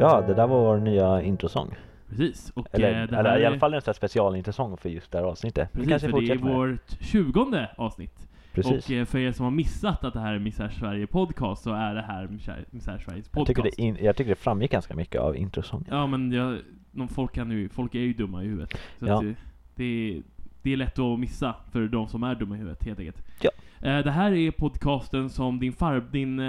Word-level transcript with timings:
Ja, 0.00 0.20
det 0.20 0.34
där 0.34 0.46
var 0.46 0.60
vår 0.60 0.78
nya 0.78 1.22
introsång. 1.22 1.74
Precis. 2.08 2.52
Och 2.54 2.68
Eller, 2.72 3.02
eh, 3.02 3.08
det 3.08 3.16
eller 3.18 3.30
här 3.30 3.38
i 3.40 3.46
alla 3.46 3.58
fall 3.58 3.74
en 3.74 3.94
specialintrosång 3.94 4.76
för 4.76 4.88
just 4.88 5.12
det 5.12 5.18
här 5.18 5.24
avsnittet. 5.24 5.68
Vi 5.72 5.76
Precis, 5.76 5.90
kanske 5.90 6.10
för 6.10 6.20
det 6.20 6.30
är 6.30 6.38
med 6.38 6.54
vårt 6.54 7.00
tjugonde 7.00 7.70
avsnitt. 7.76 8.28
Precis. 8.52 8.84
Och 8.88 8.90
eh, 8.90 9.04
för 9.04 9.18
er 9.18 9.32
som 9.32 9.44
har 9.44 9.50
missat 9.50 10.04
att 10.04 10.12
det 10.14 10.20
här 10.20 10.34
är 10.34 10.38
Misär 10.38 10.68
Sverige 10.68 11.06
podcast 11.06 11.62
så 11.62 11.72
är 11.72 11.94
det 11.94 12.02
här 12.02 12.26
Misär, 12.26 12.64
Sveriges 12.70 13.06
jag, 13.08 13.32
podcast. 13.32 13.46
tycker 13.46 13.62
det 13.62 13.82
in, 13.82 13.96
jag 14.00 14.16
tycker 14.16 14.28
det 14.30 14.36
framgick 14.36 14.70
ganska 14.72 14.94
mycket 14.94 15.20
av 15.20 15.36
introsången. 15.36 15.86
Ja 15.90 16.06
men 16.06 16.32
jag, 16.32 16.58
de 16.92 17.08
folk, 17.08 17.32
kan 17.34 17.50
ju, 17.50 17.68
folk 17.68 17.94
är 17.94 17.98
ju 17.98 18.12
dumma 18.12 18.42
i 18.42 18.46
huvudet. 18.46 18.70
Så 18.98 19.06
Ja. 19.06 19.20
det, 19.20 19.34
det, 19.74 19.84
är, 19.84 20.22
det 20.62 20.72
är 20.72 20.76
lätt 20.76 20.98
att 20.98 21.18
missa 21.18 21.54
för 21.72 21.88
de 21.88 22.08
som 22.08 22.22
är 22.22 22.34
dumma 22.34 22.54
i 22.54 22.58
huvudet 22.58 22.84
helt 22.84 22.98
enkelt. 22.98 23.22
Ja. 23.40 23.50
Eh, 23.88 23.98
det 24.04 24.10
här 24.10 24.32
är 24.32 24.50
podcasten 24.50 25.30
som 25.30 25.60
din 25.60 25.72
far, 25.72 26.04
din 26.12 26.40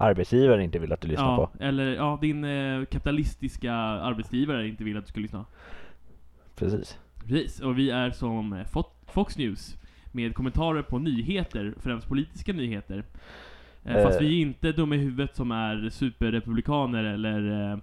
eh, 0.00 0.06
Arbetsgivare 0.06 0.64
inte 0.64 0.78
vill 0.78 0.92
att 0.92 1.00
du 1.00 1.08
lyssnar 1.08 1.30
ja, 1.30 1.36
på. 1.36 1.64
eller 1.64 1.94
ja, 1.94 2.18
din 2.20 2.44
eh, 2.44 2.84
kapitalistiska 2.84 3.72
arbetsgivare 3.74 4.68
inte 4.68 4.84
vill 4.84 4.96
att 4.96 5.04
du 5.04 5.08
ska 5.10 5.20
lyssna. 5.20 5.44
Precis. 6.56 6.98
Precis, 7.26 7.60
och 7.60 7.78
vi 7.78 7.90
är 7.90 8.10
som 8.10 8.52
eh, 8.52 8.64
Fo- 8.64 8.92
Fox 9.06 9.38
News 9.38 9.76
med 10.12 10.34
kommentarer 10.34 10.82
på 10.82 10.98
nyheter, 10.98 11.74
främst 11.80 12.08
politiska 12.08 12.52
nyheter. 12.52 13.04
Eh, 13.84 14.02
fast 14.02 14.20
Eh. 14.20 14.26
vi 14.26 14.36
är 14.38 14.42
inte 14.42 14.72
dumma 14.72 14.94
i 14.94 14.98
huvudet 14.98 15.36
som 15.36 15.50
är 15.50 15.88
superrepublikaner 15.90 17.04
eller 17.04 17.80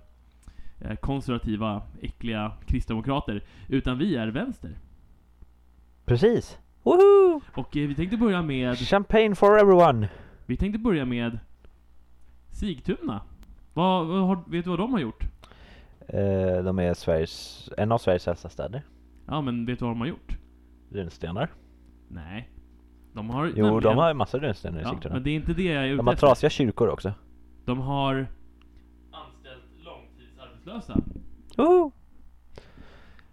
konservativa, 1.01 1.81
äckliga 2.01 2.51
kristdemokrater. 2.65 3.43
Utan 3.67 3.97
vi 3.97 4.15
är 4.15 4.27
vänster. 4.27 4.71
Precis. 6.05 6.57
Woho! 6.83 7.41
Och 7.53 7.69
vi 7.73 7.95
tänkte 7.95 8.17
börja 8.17 8.41
med, 8.41 8.77
Champagne 8.77 9.35
for 9.35 9.59
everyone! 9.59 10.09
vi 10.45 10.57
tänkte 10.57 10.79
börja 10.79 11.05
med 11.05 11.39
Sigtuna. 12.53 13.21
Vad, 13.73 14.07
vad 14.07 14.27
har, 14.27 14.43
vet 14.47 14.63
du 14.63 14.69
vad 14.69 14.79
de 14.79 14.93
har 14.93 14.99
gjort? 14.99 15.23
Eh, 16.07 16.63
de 16.63 16.79
är 16.79 16.93
Sveriges, 16.93 17.69
en 17.77 17.91
av 17.91 17.97
Sveriges 17.97 18.27
äldsta 18.27 18.49
städer. 18.49 18.81
Ja 19.27 19.41
men 19.41 19.65
vet 19.65 19.79
du 19.79 19.85
vad 19.85 19.91
de 19.93 19.99
har 19.99 20.07
gjort? 20.07 20.37
Runstenar. 20.91 21.49
Nej. 22.07 22.49
De 23.13 23.29
har 23.29 23.45
Jo, 23.45 23.51
nämligen- 23.65 23.81
de 23.83 23.97
har 23.97 24.07
ju 24.07 24.13
massa 24.13 24.37
runstenar 24.39 24.79
i 24.79 24.81
Ja, 24.81 24.89
Sigtuna. 24.89 25.13
men 25.15 25.23
det 25.23 25.29
är 25.29 25.35
inte 25.35 25.53
det 25.53 25.63
jag 25.63 25.83
är 25.83 25.87
ute 25.87 25.97
De 25.97 26.07
har 26.07 26.13
efter. 26.13 26.27
trasiga 26.27 26.49
kyrkor 26.49 26.87
också. 26.89 27.13
De 27.65 27.79
har 27.79 28.27
anställt 29.11 29.63
långtidsarbetslösa. 29.85 30.99
Woho! 31.57 31.91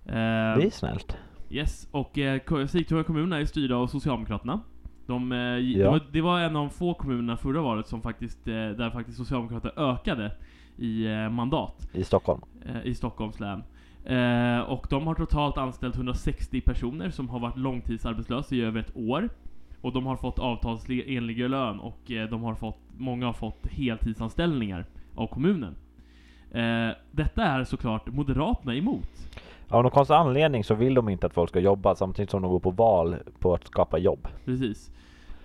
Eh, 0.06 0.12
Det 0.58 0.66
är 0.66 0.70
snällt. 0.70 1.16
Yes, 1.50 1.88
och 1.90 2.18
eh, 2.18 2.66
Sigtuna 2.66 3.02
kommun 3.04 3.32
är 3.32 3.44
styrda 3.44 3.76
av 3.76 3.86
Socialdemokraterna. 3.86 4.60
De, 5.10 5.32
eh, 5.32 5.38
det, 5.38 5.60
Ja. 5.60 5.90
var, 5.90 6.00
det 6.12 6.20
var 6.20 6.40
en 6.40 6.56
av 6.56 6.62
de 6.64 6.70
få 6.70 6.94
kommunerna 6.94 7.36
förra 7.36 7.62
valet 7.62 7.86
som 7.86 8.02
faktiskt, 8.02 8.48
eh, 8.48 8.52
där 8.54 8.90
faktiskt 8.90 9.18
Socialdemokraterna 9.18 9.72
ökade 9.92 10.32
i 10.76 11.06
eh, 11.06 11.28
mandat 11.30 11.88
I 11.92 12.04
Stockholm. 12.04 12.40
i 12.84 12.94
Stockholms 12.94 13.40
län. 13.40 13.62
Och 14.66 14.86
de 14.90 15.06
har 15.06 15.14
totalt 15.14 15.58
anställt 15.58 15.96
160 15.96 16.60
personer 16.60 17.10
som 17.10 17.28
har 17.28 17.38
varit 17.40 17.56
långtidsarbetslösa 17.56 18.54
i 18.54 18.60
över 18.62 18.80
ett 18.80 18.96
år. 18.96 19.28
Och 19.80 19.92
de 19.92 20.06
har 20.06 20.16
fått 20.16 20.38
avtalsenlig 20.38 21.48
lön 21.50 21.80
och 21.80 22.00
de 22.06 22.42
har 22.42 22.54
fått, 22.54 22.78
många 22.96 23.26
har 23.26 23.32
fått 23.32 23.66
heltidsanställningar 23.70 24.84
av 25.14 25.26
kommunen. 25.26 25.74
Detta 27.10 27.44
är 27.44 27.64
såklart 27.64 28.06
Moderaterna 28.06 28.74
emot. 28.74 29.30
Av 29.70 29.82
någon 29.82 29.90
konstig 29.90 30.14
anledning 30.14 30.64
så 30.64 30.74
vill 30.74 30.94
de 30.94 31.08
inte 31.08 31.26
att 31.26 31.34
folk 31.34 31.50
ska 31.50 31.60
jobba 31.60 31.94
samtidigt 31.94 32.30
som 32.30 32.42
de 32.42 32.50
går 32.50 32.60
på 32.60 32.70
val 32.70 33.16
på 33.38 33.54
att 33.54 33.66
skapa 33.66 33.98
jobb. 33.98 34.28
Precis. 34.44 34.90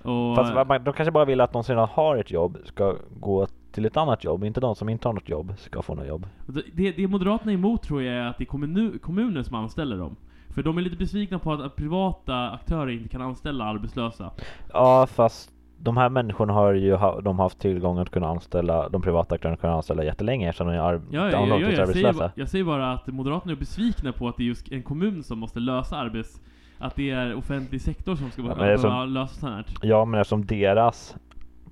Och, 0.04 0.36
Fast 0.36 0.68
man- 0.68 0.84
de 0.84 0.94
kanske 0.94 1.12
bara 1.12 1.26
vill 1.26 1.42
att 1.42 1.54
de 1.54 1.64
som 1.64 1.76
redan 1.76 1.90
har 1.92 2.18
ett 2.18 2.32
jobb 2.32 2.58
ska 2.66 2.96
gå 3.20 3.48
till 3.72 3.86
ett 3.86 3.98
annat 3.98 4.24
jobb. 4.24 4.44
Inte 4.44 4.60
de 4.60 4.76
som 4.76 4.90
inte 4.90 5.08
har 5.08 5.14
något 5.14 5.30
jobb 5.30 5.54
ska 5.58 5.82
få 5.82 5.96
något 5.96 6.08
jobb. 6.08 6.28
Det, 6.74 6.92
det 6.92 7.08
Moderaterna 7.08 7.52
är 7.52 7.56
emot 7.56 7.84
tror 7.84 8.04
jag 8.04 8.16
är 8.16 8.28
att 8.28 8.38
det 8.38 8.44
är 8.44 8.46
kommunu, 8.46 8.98
kommuner 8.98 9.44
som 9.44 9.56
anställer 9.56 9.98
dem. 9.98 10.16
För 10.50 10.64
de 10.64 10.78
är 10.78 10.82
lite 10.82 10.96
besvikna 10.96 11.40
på 11.40 11.54
att, 11.54 11.62
att 11.62 11.76
privata 11.76 12.50
aktörer 12.52 12.90
inte 12.92 13.10
kan 13.10 13.22
anställa 13.22 13.66
arbetslösa. 13.66 14.32
Ja 14.74 15.08
fast 15.08 15.52
de 15.86 15.98
här 15.98 16.10
människorna 16.10 16.54
har 16.54 16.74
ju 16.74 16.94
ha, 16.96 17.22
de 17.22 17.40
haft 17.40 17.60
tillgång 17.60 17.98
att 17.98 18.10
kunna 18.10 18.28
anställa, 18.28 18.90
de 18.90 19.02
privata 19.02 19.36
aktörerna 19.36 19.58
kunna 19.58 19.74
anställa 19.74 20.04
jättelänge 20.04 20.50
eftersom 20.50 20.68
de 20.68 20.74
är 20.74 20.80
ar- 20.80 21.02
Ja, 21.12 21.32
ja, 21.32 21.48
ja, 21.48 21.60
ja, 21.60 21.72
jag, 21.72 21.88
säger, 21.90 22.32
jag 22.36 22.50
säger 22.50 22.66
bara 22.66 22.92
att 22.94 23.08
Moderaterna 23.08 23.52
är 23.52 23.56
besvikna 23.56 24.12
på 24.12 24.28
att 24.28 24.38
det 24.38 24.44
är 24.44 24.46
just 24.46 24.72
en 24.72 24.84
kommun 24.84 25.24
som 25.24 25.40
måste 25.40 25.60
lösa 25.60 25.98
arbets... 25.98 26.42
Att 26.78 26.96
det 26.96 27.10
är 27.10 27.36
offentlig 27.36 27.82
sektor 27.82 28.16
som 28.16 28.32
ska 28.32 28.42
Ja, 28.42 28.48
ja, 28.50 28.56
men 28.56 28.68
det 28.68 28.74
är 28.74 28.78
som- 28.78 28.90
behöva 28.90 29.06
lösa 29.06 29.34
sånt 29.40 29.54
här. 29.54 29.66
Ja 29.82 30.06
men 30.06 30.20
eftersom 30.20 30.46
deras 30.46 31.16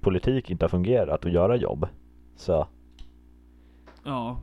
politik 0.01 0.50
inte 0.50 0.66
har 0.66 0.69
fungerat 0.69 1.25
att 1.25 1.31
göra 1.31 1.56
jobb. 1.56 1.88
Så 2.35 2.68
Ja. 4.06 4.40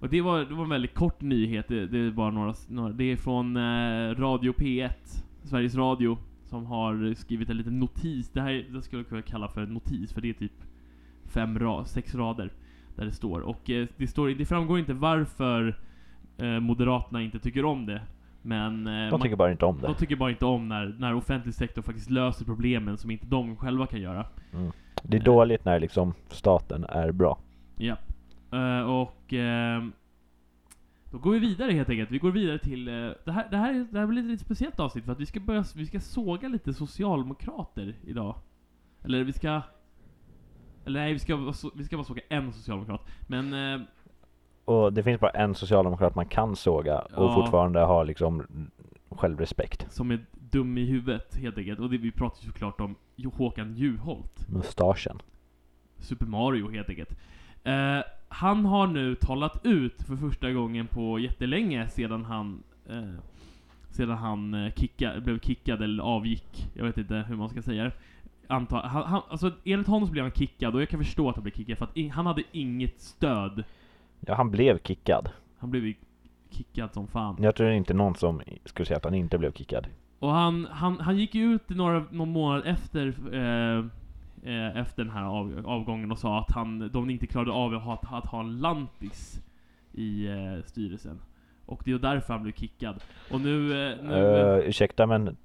Och 0.00 0.08
det 0.08 0.20
var, 0.20 0.38
det 0.38 0.54
var 0.54 0.62
en 0.64 0.68
väldigt 0.70 0.94
kort 0.94 1.20
nyhet, 1.20 1.68
det, 1.68 1.86
det 1.86 1.98
är 1.98 2.10
bara 2.10 2.30
några, 2.30 2.54
några 2.68 2.92
det 2.92 3.04
är 3.12 3.16
från 3.16 3.56
eh, 3.56 4.14
Radio 4.20 4.52
P1, 4.52 4.90
Sveriges 5.42 5.74
Radio, 5.74 6.18
som 6.46 6.66
har 6.66 7.14
skrivit 7.14 7.50
en 7.50 7.56
liten 7.56 7.78
notis, 7.80 8.30
det 8.30 8.40
här 8.40 8.66
det 8.72 8.82
skulle 8.82 9.00
jag 9.02 9.08
kunna 9.08 9.22
kalla 9.22 9.48
för 9.48 9.60
en 9.60 9.74
notis, 9.74 10.12
för 10.12 10.20
det 10.20 10.28
är 10.30 10.34
typ 10.34 10.52
fem 11.26 11.58
ra, 11.58 11.84
sex 11.84 12.14
rader 12.14 12.50
där 12.96 13.04
det 13.04 13.12
står. 13.12 13.40
Och 13.40 13.70
eh, 13.70 13.86
det, 13.96 14.06
står, 14.06 14.28
det 14.28 14.44
framgår 14.46 14.78
inte 14.78 14.94
varför 14.94 15.78
eh, 16.38 16.60
Moderaterna 16.60 17.22
inte 17.22 17.38
tycker 17.38 17.64
om 17.64 17.86
det, 17.86 18.02
men 18.42 18.86
eh, 18.86 18.92
de 18.92 19.10
man- 19.10 19.20
tycker 19.20 19.36
bara 19.36 19.50
inte 19.52 19.64
om 19.64 19.80
det. 19.80 19.86
de 19.86 19.94
tycker 19.94 20.16
bara 20.16 20.30
inte 20.30 20.44
om 20.44 20.68
när, 20.68 20.96
när 20.98 21.14
offentlig 21.14 21.54
sektor 21.54 21.82
faktiskt 21.82 22.10
löser 22.10 22.44
problemen 22.44 22.96
som 22.96 23.10
inte 23.10 23.26
de 23.26 23.56
själva 23.56 23.86
kan 23.86 24.00
göra. 24.00 24.26
Mm. 24.52 24.72
Det 25.02 25.16
är 25.16 25.24
dåligt 25.24 25.64
när 25.64 25.80
liksom 25.80 26.14
staten 26.28 26.84
är 26.84 27.12
bra. 27.12 27.38
Ja. 27.76 27.96
Eh, 28.52 28.90
och 28.90 29.32
ehm, 29.32 29.92
då 31.10 31.18
går 31.18 31.32
vi 31.32 31.38
vidare 31.38 31.72
helt 31.72 31.88
enkelt. 31.90 32.10
Vi 32.10 32.18
går 32.18 32.30
vidare 32.30 32.58
till... 32.58 32.88
eh, 32.88 32.94
det, 33.24 33.32
här, 33.32 33.48
det, 33.50 33.56
här, 33.56 33.74
är- 33.74 33.86
det 33.90 33.98
här 33.98 34.06
blir 34.06 34.22
ett 34.22 34.28
lite 34.28 34.44
speciellt 34.44 34.80
avsnitt 34.80 35.04
för 35.04 35.12
att 35.12 35.20
vi 35.20 35.26
ska 35.26 35.40
börja, 35.40 35.64
vi 35.74 35.86
ska 35.86 36.00
såga 36.00 36.48
lite 36.48 36.74
socialdemokrater 36.74 37.94
idag. 38.04 38.36
Eller 39.04 39.24
vi 39.24 39.32
ska... 39.32 39.62
Eller 40.84 41.00
nej, 41.00 41.12
vi 41.12 41.18
ska, 41.18 41.52
vi 41.74 41.84
ska 41.84 41.96
bara 41.96 42.04
såga 42.04 42.22
en 42.28 42.52
socialdemokrat. 42.52 43.08
Men... 43.26 43.74
eh, 43.74 43.86
Och 44.64 44.92
det 44.92 45.02
finns 45.02 45.20
bara 45.20 45.30
en 45.30 45.54
socialdemokrat 45.54 46.14
man 46.14 46.26
kan 46.26 46.56
såga 46.56 46.98
och 47.00 47.24
Ja. 47.24 47.34
fortfarande 47.34 47.80
ha 47.80 48.02
liksom 48.02 48.46
självrespekt. 49.10 49.92
som 49.92 50.10
är 50.10 50.26
dum 50.32 50.78
i 50.78 50.84
huvudet 50.84 51.36
helt 51.36 51.58
enkelt. 51.58 51.80
Och 51.80 51.90
det, 51.90 51.98
vi 51.98 52.10
pratar 52.12 52.40
ju 52.42 52.46
såklart 52.52 52.80
om 52.80 52.94
Håkan 53.32 53.74
Juholt. 53.76 54.48
Mustaschen. 54.48 55.22
Super 55.98 56.26
Mario 56.26 56.70
helt 56.70 56.88
enkelt. 56.88 57.10
Eh, 57.64 58.00
han 58.28 58.64
har 58.64 58.86
nu 58.86 59.14
talat 59.14 59.60
ut 59.66 60.02
för 60.02 60.16
första 60.16 60.52
gången 60.52 60.86
på 60.86 61.18
jättelänge 61.18 61.88
sedan 61.88 62.24
han 62.24 62.62
eh, 62.88 63.20
sedan 63.90 64.18
han 64.18 64.54
eh, 64.54 64.72
kicka, 64.72 65.20
blev 65.20 65.40
kickad 65.40 65.82
eller 65.82 66.02
avgick. 66.02 66.70
Jag 66.74 66.84
vet 66.84 66.98
inte 66.98 67.14
hur 67.28 67.36
man 67.36 67.48
ska 67.48 67.62
säga 67.62 67.84
det. 67.84 67.92
Anta, 68.48 68.86
han, 68.86 69.02
han, 69.02 69.22
alltså, 69.28 69.52
enligt 69.64 69.88
honom 69.88 70.06
så 70.06 70.12
blev 70.12 70.24
han 70.24 70.32
kickad 70.32 70.74
och 70.74 70.80
jag 70.80 70.88
kan 70.88 71.04
förstå 71.04 71.28
att 71.28 71.36
han 71.36 71.42
blev 71.42 71.52
kickad 71.52 71.78
för 71.78 71.84
att 71.84 71.96
i, 71.96 72.08
han 72.08 72.26
hade 72.26 72.42
inget 72.52 73.00
stöd. 73.00 73.64
Ja, 74.20 74.34
han 74.34 74.50
blev 74.50 74.78
kickad. 74.82 75.28
Han 75.58 75.70
blev 75.70 75.94
kickad 76.50 76.92
som 76.92 77.06
fan. 77.06 77.36
Jag 77.40 77.54
tror 77.54 77.70
inte 77.70 77.94
någon 77.94 78.14
som 78.14 78.40
skulle 78.64 78.86
säga 78.86 78.96
att 78.96 79.04
han 79.04 79.14
inte 79.14 79.38
blev 79.38 79.52
kickad. 79.52 79.86
Och 80.18 80.30
han, 80.30 80.66
han, 80.70 81.00
han 81.00 81.16
gick 81.16 81.34
ut 81.34 81.68
några, 81.68 82.04
någon 82.10 82.32
månad 82.32 82.62
efter 82.66 83.34
eh, 83.34 83.84
eh, 84.46 84.76
efter 84.80 85.04
den 85.04 85.12
här 85.12 85.24
av, 85.24 85.62
avgången 85.66 86.12
och 86.12 86.18
sa 86.18 86.38
att 86.40 86.50
han, 86.50 86.90
de 86.92 87.10
inte 87.10 87.26
klarade 87.26 87.52
av 87.52 87.74
att 87.74 87.82
ha, 87.82 87.98
att 88.18 88.26
ha 88.26 88.40
en 88.40 88.58
lantis 88.60 89.40
i 89.92 90.26
eh, 90.26 90.64
styrelsen. 90.64 91.20
Och 91.66 91.82
det 91.84 91.92
är 91.92 91.98
därför 91.98 92.32
han 92.32 92.42
blev 92.42 92.52
kickad. 92.52 93.02
Och 93.32 93.40
nu... 93.40 93.88
Eh, 93.90 93.96
nu 94.02 94.14
Uh, 94.14 94.68
ursäkta 94.68 95.06
men 95.06 95.36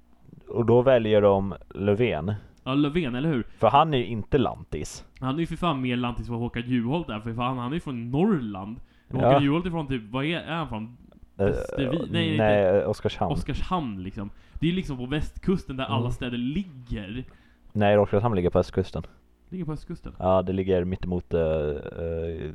och 0.48 0.66
då 0.66 0.82
väljer 0.82 1.22
de 1.22 1.54
Löfven. 1.74 2.34
ja, 2.64 2.74
Löfven, 2.74 3.14
eller 3.14 3.28
hur? 3.28 3.42
För 3.58 3.68
han 3.70 3.94
är 3.94 3.98
ju 3.98 4.06
inte 4.06 4.38
lantis. 4.38 5.04
Han 5.20 5.34
är 5.34 5.40
ju 5.40 5.46
för 5.46 5.56
fan 5.56 5.80
mer 5.80 5.96
lantis 5.96 6.28
än 6.28 6.34
Håkan 6.34 6.62
Juholt 6.66 7.08
är, 7.08 7.20
för 7.20 7.34
fan 7.34 7.58
han 7.58 7.70
är 7.70 7.74
ju 7.74 7.80
från 7.80 8.10
Norrland. 8.10 8.76
Ja. 9.08 9.16
Håkan 9.16 9.42
Juholt 9.42 9.66
är 9.66 9.70
från 9.70 9.86
typ, 9.86 10.02
vad 10.10 10.24
är, 10.24 10.40
är 10.40 10.54
han 10.54 10.68
från? 10.68 10.96
Eh, 11.36 11.46
Västervik? 11.46 12.02
Nej, 12.10 12.36
nej, 12.38 12.84
Oskarshamn. 12.84 13.32
Oskarshamn 13.32 14.02
liksom. 14.02 14.30
Det 14.60 14.68
är 14.68 14.72
liksom 14.72 14.96
på 14.96 15.06
västkusten 15.06 15.76
där 15.76 15.84
alla 15.84 15.98
Mm. 15.98 16.12
städer 16.12 16.38
ligger. 16.38 17.24
Nej, 17.72 17.98
Oskarshamn 17.98 18.36
ligger 18.36 18.50
på 18.50 18.58
östkusten. 18.58 19.02
Ligger 19.48 19.64
på 19.64 19.72
östkusten. 19.72 20.12
Ja, 20.18 20.42
det 20.42 20.52
ligger 20.52 20.84
mittemot 20.84 21.34
uh, 21.34 21.40
uh, 21.40 22.50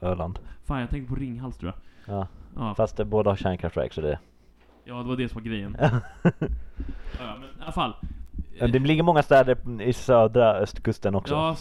Öland. 0.00 0.38
Fan 0.64 0.80
jag 0.80 0.90
tänkte 0.90 1.14
på 1.14 1.20
Ringhals 1.20 1.56
tror 1.58 1.72
jag. 1.72 2.16
Ja. 2.16 2.26
Ja, 2.56 2.74
Fast 2.74 2.96
det 2.96 3.04
båda 3.04 3.30
har 3.30 3.36
kärnkraftverk 3.36 3.92
så 3.92 4.00
det... 4.00 4.18
ja 4.84 4.94
det 4.94 5.08
var 5.08 5.16
det 5.16 5.28
som 5.28 5.42
var 5.42 5.48
grejen. 5.48 5.76
Ja, 7.18 7.36
men 7.40 7.48
i 7.48 7.62
alla 7.62 7.72
fall. 7.72 7.94
det 8.58 8.78
ligger 8.78 9.02
många 9.02 9.22
städer 9.22 9.82
i 9.82 9.92
södra 9.92 10.54
östkusten 10.54 11.14
också. 11.14 11.34
Ja, 11.34 11.56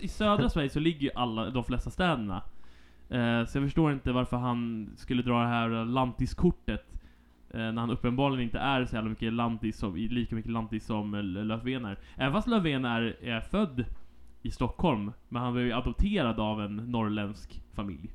i 0.00 0.08
södra 0.08 0.48
Sverige 0.48 0.70
så 0.70 0.80
ligger 0.80 1.00
ju 1.00 1.10
alla, 1.14 1.50
de 1.50 1.64
flesta 1.64 1.90
städerna. 1.90 2.42
Eh, 3.08 3.44
så 3.46 3.58
jag 3.58 3.64
förstår 3.64 3.92
inte 3.92 4.12
varför 4.12 4.36
han 4.36 4.90
skulle 4.96 5.22
dra 5.22 5.40
det 5.40 5.48
här 5.48 5.84
lantiskortet. 5.84 6.84
Eh, 7.50 7.58
när 7.58 7.80
han 7.80 7.90
uppenbarligen 7.90 8.44
inte 8.44 8.58
är 8.58 8.84
så 8.84 8.96
jävla 8.96 9.10
mycket 9.10 9.32
lantis 9.32 9.78
som, 9.78 9.96
lika 9.96 10.34
mycket 10.34 10.52
lantis 10.52 10.86
som 10.86 11.14
eh, 11.14 11.22
Löfven 11.22 11.84
är. 11.84 11.98
Även 12.16 12.32
fast 12.32 12.48
Löfven 12.48 12.84
är, 12.84 13.16
är 13.22 13.40
född 13.40 13.84
i 14.42 14.50
Stockholm. 14.50 15.12
Men 15.28 15.42
han 15.42 15.52
blev 15.52 15.66
ju 15.66 15.72
adopterad 15.72 16.40
av 16.40 16.62
en 16.62 16.76
norrländsk 16.76 17.62
familj. 17.72 18.10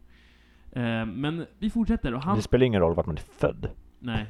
Eh, 0.71 1.06
men 1.06 1.45
vi 1.59 1.69
fortsätter 1.69 2.13
och 2.13 2.21
han... 2.21 2.35
Det 2.35 2.41
spelar 2.41 2.65
ingen 2.65 2.81
roll 2.81 2.95
vart 2.95 3.06
man 3.06 3.15
är 3.15 3.21
född. 3.21 3.69
Nej. 4.00 4.25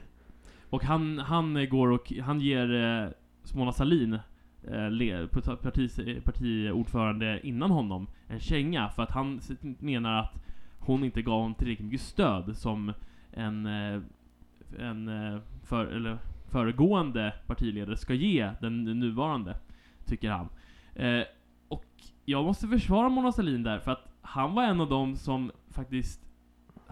Och 0.69 0.83
han, 0.83 1.19
han 1.19 1.69
går 1.69 1.91
och, 1.91 2.13
han 2.21 2.39
ger 2.39 2.73
eh, 2.73 3.09
Mona 3.56 3.71
Sahlin, 3.71 4.13
eh, 4.63 5.27
parti, 5.61 6.23
partiordförande 6.23 7.39
innan 7.47 7.71
honom, 7.71 8.07
en 8.27 8.39
känga 8.39 8.89
för 8.89 9.03
att 9.03 9.11
han 9.11 9.39
menar 9.79 10.19
att 10.19 10.44
hon 10.79 11.03
inte 11.03 11.21
gav 11.21 11.39
honom 11.39 11.56
tillräckligt 11.56 11.85
mycket 11.85 12.01
stöd 12.01 12.57
som 12.57 12.94
en, 13.31 13.65
en 14.79 15.07
eh, 15.07 15.39
för, 15.63 15.85
eller 15.85 16.17
föregående 16.51 17.33
partiledare 17.47 17.97
ska 17.97 18.13
ge 18.13 18.51
den 18.61 18.83
nuvarande, 18.83 19.55
tycker 20.05 20.29
han. 20.29 20.49
Eh, 20.95 21.23
och 21.67 21.85
jag 22.25 22.45
måste 22.45 22.67
försvara 22.67 23.09
Mona 23.09 23.31
Sahlin 23.31 23.63
där, 23.63 23.79
för 23.79 23.91
att 23.91 24.13
han 24.21 24.53
var 24.55 24.63
en 24.63 24.81
av 24.81 24.89
dem 24.89 25.15
som 25.15 25.51
faktiskt 25.69 26.21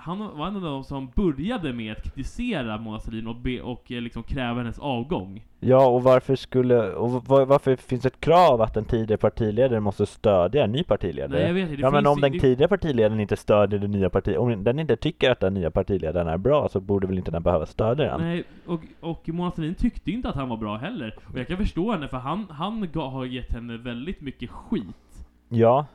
han 0.01 0.19
var 0.37 0.47
en 0.47 0.55
av 0.55 0.61
de 0.61 0.83
som 0.83 1.09
började 1.15 1.73
med 1.73 1.91
att 1.91 2.03
kritisera 2.03 2.77
Mona 2.77 2.99
Sahlin 2.99 3.27
och, 3.27 3.35
be, 3.35 3.61
och 3.61 3.91
eh, 3.91 4.01
liksom 4.01 4.23
kräva 4.23 4.57
hennes 4.57 4.79
avgång. 4.79 5.45
Ja, 5.59 5.87
och 5.87 6.03
varför 6.03 6.35
skulle, 6.35 6.91
och 6.91 7.25
var, 7.25 7.45
varför 7.45 7.75
finns 7.75 8.05
ett 8.05 8.19
krav 8.19 8.61
att 8.61 8.77
en 8.77 8.85
tidigare 8.85 9.17
partiledare 9.17 9.79
måste 9.79 10.05
stödja 10.05 10.63
en 10.63 10.71
ny 10.71 10.83
partiledare? 10.83 11.39
Nej, 11.39 11.47
jag 11.47 11.53
vet 11.53 11.63
inte, 11.63 11.75
det 11.75 11.81
ja, 11.81 11.91
men 11.91 12.07
om 12.07 12.21
den 12.21 12.31
det- 12.31 12.39
tidigare 12.39 12.67
partiledaren 12.69 13.19
inte 13.19 13.37
stödjer 13.37 13.79
den 13.79 13.91
nya 13.91 14.09
partiet, 14.09 14.37
om 14.37 14.63
den 14.63 14.79
inte 14.79 14.95
tycker 14.95 15.31
att 15.31 15.39
den 15.39 15.53
nya 15.53 15.71
partiledaren 15.71 16.27
är 16.27 16.37
bra 16.37 16.69
så 16.69 16.79
borde 16.79 17.07
väl 17.07 17.17
inte 17.17 17.31
den 17.31 17.43
behöva 17.43 17.65
stödja 17.65 18.05
den? 18.17 18.21
Nej, 18.21 18.43
och, 18.65 18.81
och 18.99 19.29
Mona 19.29 19.51
Sahlin 19.51 19.75
tyckte 19.75 20.11
inte 20.11 20.29
att 20.29 20.35
han 20.35 20.49
var 20.49 20.57
bra 20.57 20.77
heller. 20.77 21.15
Och 21.33 21.39
jag 21.39 21.47
kan 21.47 21.57
förstå 21.57 21.91
henne, 21.91 22.07
för 22.07 22.17
han, 22.17 22.45
han 22.49 22.89
har 22.93 23.25
gett 23.25 23.53
henne 23.53 23.77
väldigt 23.77 24.21
mycket 24.21 24.49
skit. 24.49 25.25
Ja, 25.49 25.85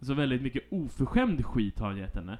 Så 0.00 0.14
väldigt 0.14 0.42
mycket 0.42 0.62
oförskämd 0.70 1.46
skit 1.46 1.80
har 1.80 1.86
han 1.88 1.96
gett 1.98 2.14
henne. 2.16 2.38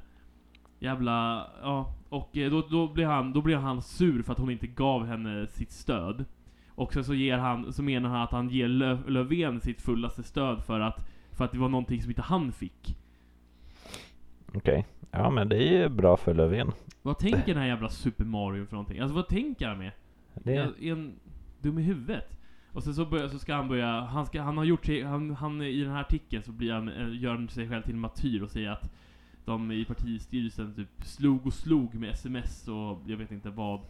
Jävla, 0.79 1.47
ja. 1.63 1.95
Och 2.09 2.37
eh, 2.37 2.51
då, 2.51 2.67
då, 2.71 2.89
blir 2.89 3.07
han, 3.07 3.33
då 3.33 3.43
blir 3.43 3.57
han 3.57 3.83
sur 3.83 4.23
för 4.23 4.33
att 4.33 4.39
hon 4.39 4.51
inte 4.51 4.67
gav 4.67 5.07
henne 5.07 5.47
sitt 5.47 5.73
stöd. 5.73 6.25
Och 6.69 6.93
sen 6.93 7.05
så 7.05 7.15
ger 7.15 7.39
han, 7.39 7.73
så 7.73 7.83
menar 7.83 8.09
han 8.09 8.23
att 8.23 8.33
han 8.33 8.49
ger 8.49 8.69
Lö, 8.69 8.99
Löfven 9.07 9.61
sitt 9.61 9.83
fullaste 9.83 10.23
stöd 10.23 10.65
för 10.65 10.81
att, 10.81 11.09
för 11.33 11.45
att 11.45 11.53
det 11.53 11.59
var 11.59 11.69
någonting 11.69 12.03
som 12.03 12.11
inte 12.11 12.23
han 12.23 12.53
fick. 12.53 12.97
okej. 14.55 14.87
Ja, 15.11 15.31
men 15.31 15.49
det 15.49 15.57
är 15.57 15.83
ju 15.83 15.89
bra 15.89 16.17
för 16.17 16.35
Löfven. 16.35 16.73
Vad 17.03 17.19
tänker 17.19 17.47
den 17.47 17.57
här 17.57 17.67
jävla 17.67 17.89
Super 17.89 18.25
Mario 18.25 18.67
för 18.67 18.73
någonting? 18.73 19.01
Alltså 19.01 19.15
vad 19.15 19.29
tänker 19.29 19.69
han 19.69 19.79
med? 19.79 19.93
Det, 20.35 20.55
är 20.55 20.93
en 20.93 21.15
dum 21.61 21.79
i 21.79 21.83
huvudet. 21.83 22.39
Och 22.73 22.83
sen 22.83 22.95
så, 22.95 23.07
börjar, 23.07 23.29
så 23.29 23.39
ska 23.39 23.55
han 23.55 23.69
börja, 23.69 24.01
han, 24.01 24.27
ska, 24.27 24.43
han 24.43 24.59
har 24.59 24.65
gjort 24.65 24.87
sig, 24.87 25.03
han, 25.03 25.31
han 25.31 25.63
i 25.63 25.81
den 25.83 25.93
här 25.93 26.01
artikeln 26.01 26.43
så 26.43 26.53
blir 26.53 26.73
han, 26.73 26.89
eh, 26.89 27.23
gör 27.23 27.35
han 27.35 27.49
sig 27.49 27.69
själv 27.69 27.83
till 27.83 27.95
en 27.95 28.01
martyr 28.01 28.43
och 28.43 28.51
säger 28.51 28.71
att 28.71 28.93
de 29.49 29.73
i 29.73 29.85
partistyrelsen 29.85 30.75
typ 30.75 31.05
slog 31.05 31.47
och 31.47 31.53
slog 31.53 31.95
med 31.95 32.11
sms 32.11 32.69
och 32.69 32.99
jag 33.07 33.17
vet 33.17 33.33
inte 33.33 33.51
vad. 33.51 33.81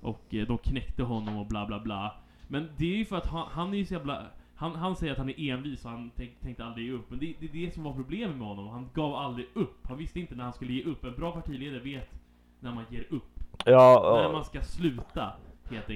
Och 0.00 0.34
eh, 0.34 0.46
de 0.46 0.58
knäckte 0.58 1.02
honom 1.02 1.36
och 1.36 1.46
bla 1.46 1.66
bla 1.66 1.80
bla. 1.80 2.12
Men 2.48 2.68
det 2.76 2.92
är 2.94 2.96
ju 2.96 3.04
för 3.04 3.16
att 3.16 3.26
han, 3.26 3.48
han 3.50 3.74
är 3.74 3.78
ju 3.78 3.86
så 3.86 3.94
jävla, 3.94 4.22
han, 4.54 4.74
han 4.74 4.96
säger 4.96 5.12
att 5.12 5.18
han 5.18 5.28
är 5.28 5.50
envis 5.50 5.84
och 5.84 5.90
han 5.90 6.10
tänk, 6.16 6.40
tänkte 6.40 6.64
aldrig 6.64 6.86
ge 6.86 6.92
upp. 6.92 7.10
Men 7.10 7.18
det, 7.18 7.34
det 7.40 7.46
är 7.46 7.66
det 7.66 7.74
som 7.74 7.84
var 7.84 7.92
problemet 7.92 8.36
med 8.36 8.46
honom. 8.46 8.68
Han 8.68 8.88
gav 8.94 9.14
aldrig 9.14 9.46
upp. 9.54 9.86
Han 9.86 9.98
visste 9.98 10.20
inte 10.20 10.34
när 10.34 10.44
han 10.44 10.52
skulle 10.52 10.72
ge 10.72 10.84
upp. 10.84 11.04
En 11.04 11.14
bra 11.14 11.32
partiledare 11.32 11.80
vet 11.80 12.10
när 12.60 12.74
man 12.74 12.84
ger 12.90 13.06
upp. 13.10 13.40
ja, 13.64 14.16
När 14.16 14.26
och, 14.26 14.32
man 14.32 14.44
ska 14.44 14.62
sluta, 14.62 15.32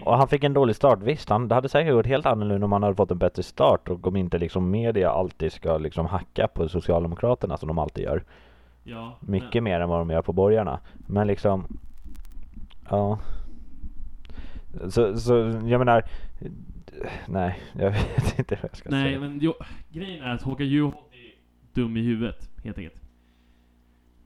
och 0.05 0.17
han 0.17 0.29
fick 0.29 0.45
en 0.45 0.53
dålig 0.55 0.77
start, 0.77 0.99
visst. 1.03 1.29
Han, 1.29 1.49
det 1.49 1.55
hade 1.55 1.69
säkert 1.69 1.93
gått 1.93 2.07
helt 2.07 2.27
annorlunda 2.27 2.65
om 2.65 2.73
han 2.73 2.83
hade 2.83 2.95
fått 2.95 3.11
en 3.11 3.19
bättre 3.19 3.43
start 3.43 3.89
och 3.89 4.07
om 4.07 4.17
inte 4.17 4.39
liksom 4.39 4.71
media 4.71 5.11
alltid 5.11 5.53
ska 5.53 5.79
liksom 5.79 6.07
hacka 6.07 6.49
på 6.49 6.69
Socialdemokraterna 6.69 7.57
som 7.57 7.69
de 7.69 7.79
alltid 7.79 8.05
gör. 8.05 8.25
Ja, 8.91 9.19
Mycket 9.21 9.63
mer 9.63 9.81
än 9.81 9.89
vad 9.89 10.01
de 10.01 10.11
gör 10.11 10.23
på 10.23 10.33
borgarna. 10.33 10.81
Men 11.07 11.27
liksom, 11.27 11.79
ja. 12.91 13.19
Så, 14.89 15.17
så 15.21 15.33
jag 15.67 15.79
menar, 15.79 16.03
nej, 17.29 17.61
jag 17.73 17.91
vet 18.17 18.39
inte 18.39 18.55
vad 18.55 18.71
jag 18.71 18.77
ska 18.77 18.91
Nej, 18.91 19.03
säga. 19.09 19.21
men 19.21 19.39
jo, 19.41 19.55
grejen 19.93 20.25
är 20.25 20.35
att 20.35 20.43
Håkan 20.43 20.67
Juholt 20.67 20.97
är 21.13 21.35
dum 21.75 21.97
i 21.97 22.01
huvudet, 22.03 22.51
helt 22.65 22.79
enkelt. 22.79 23.03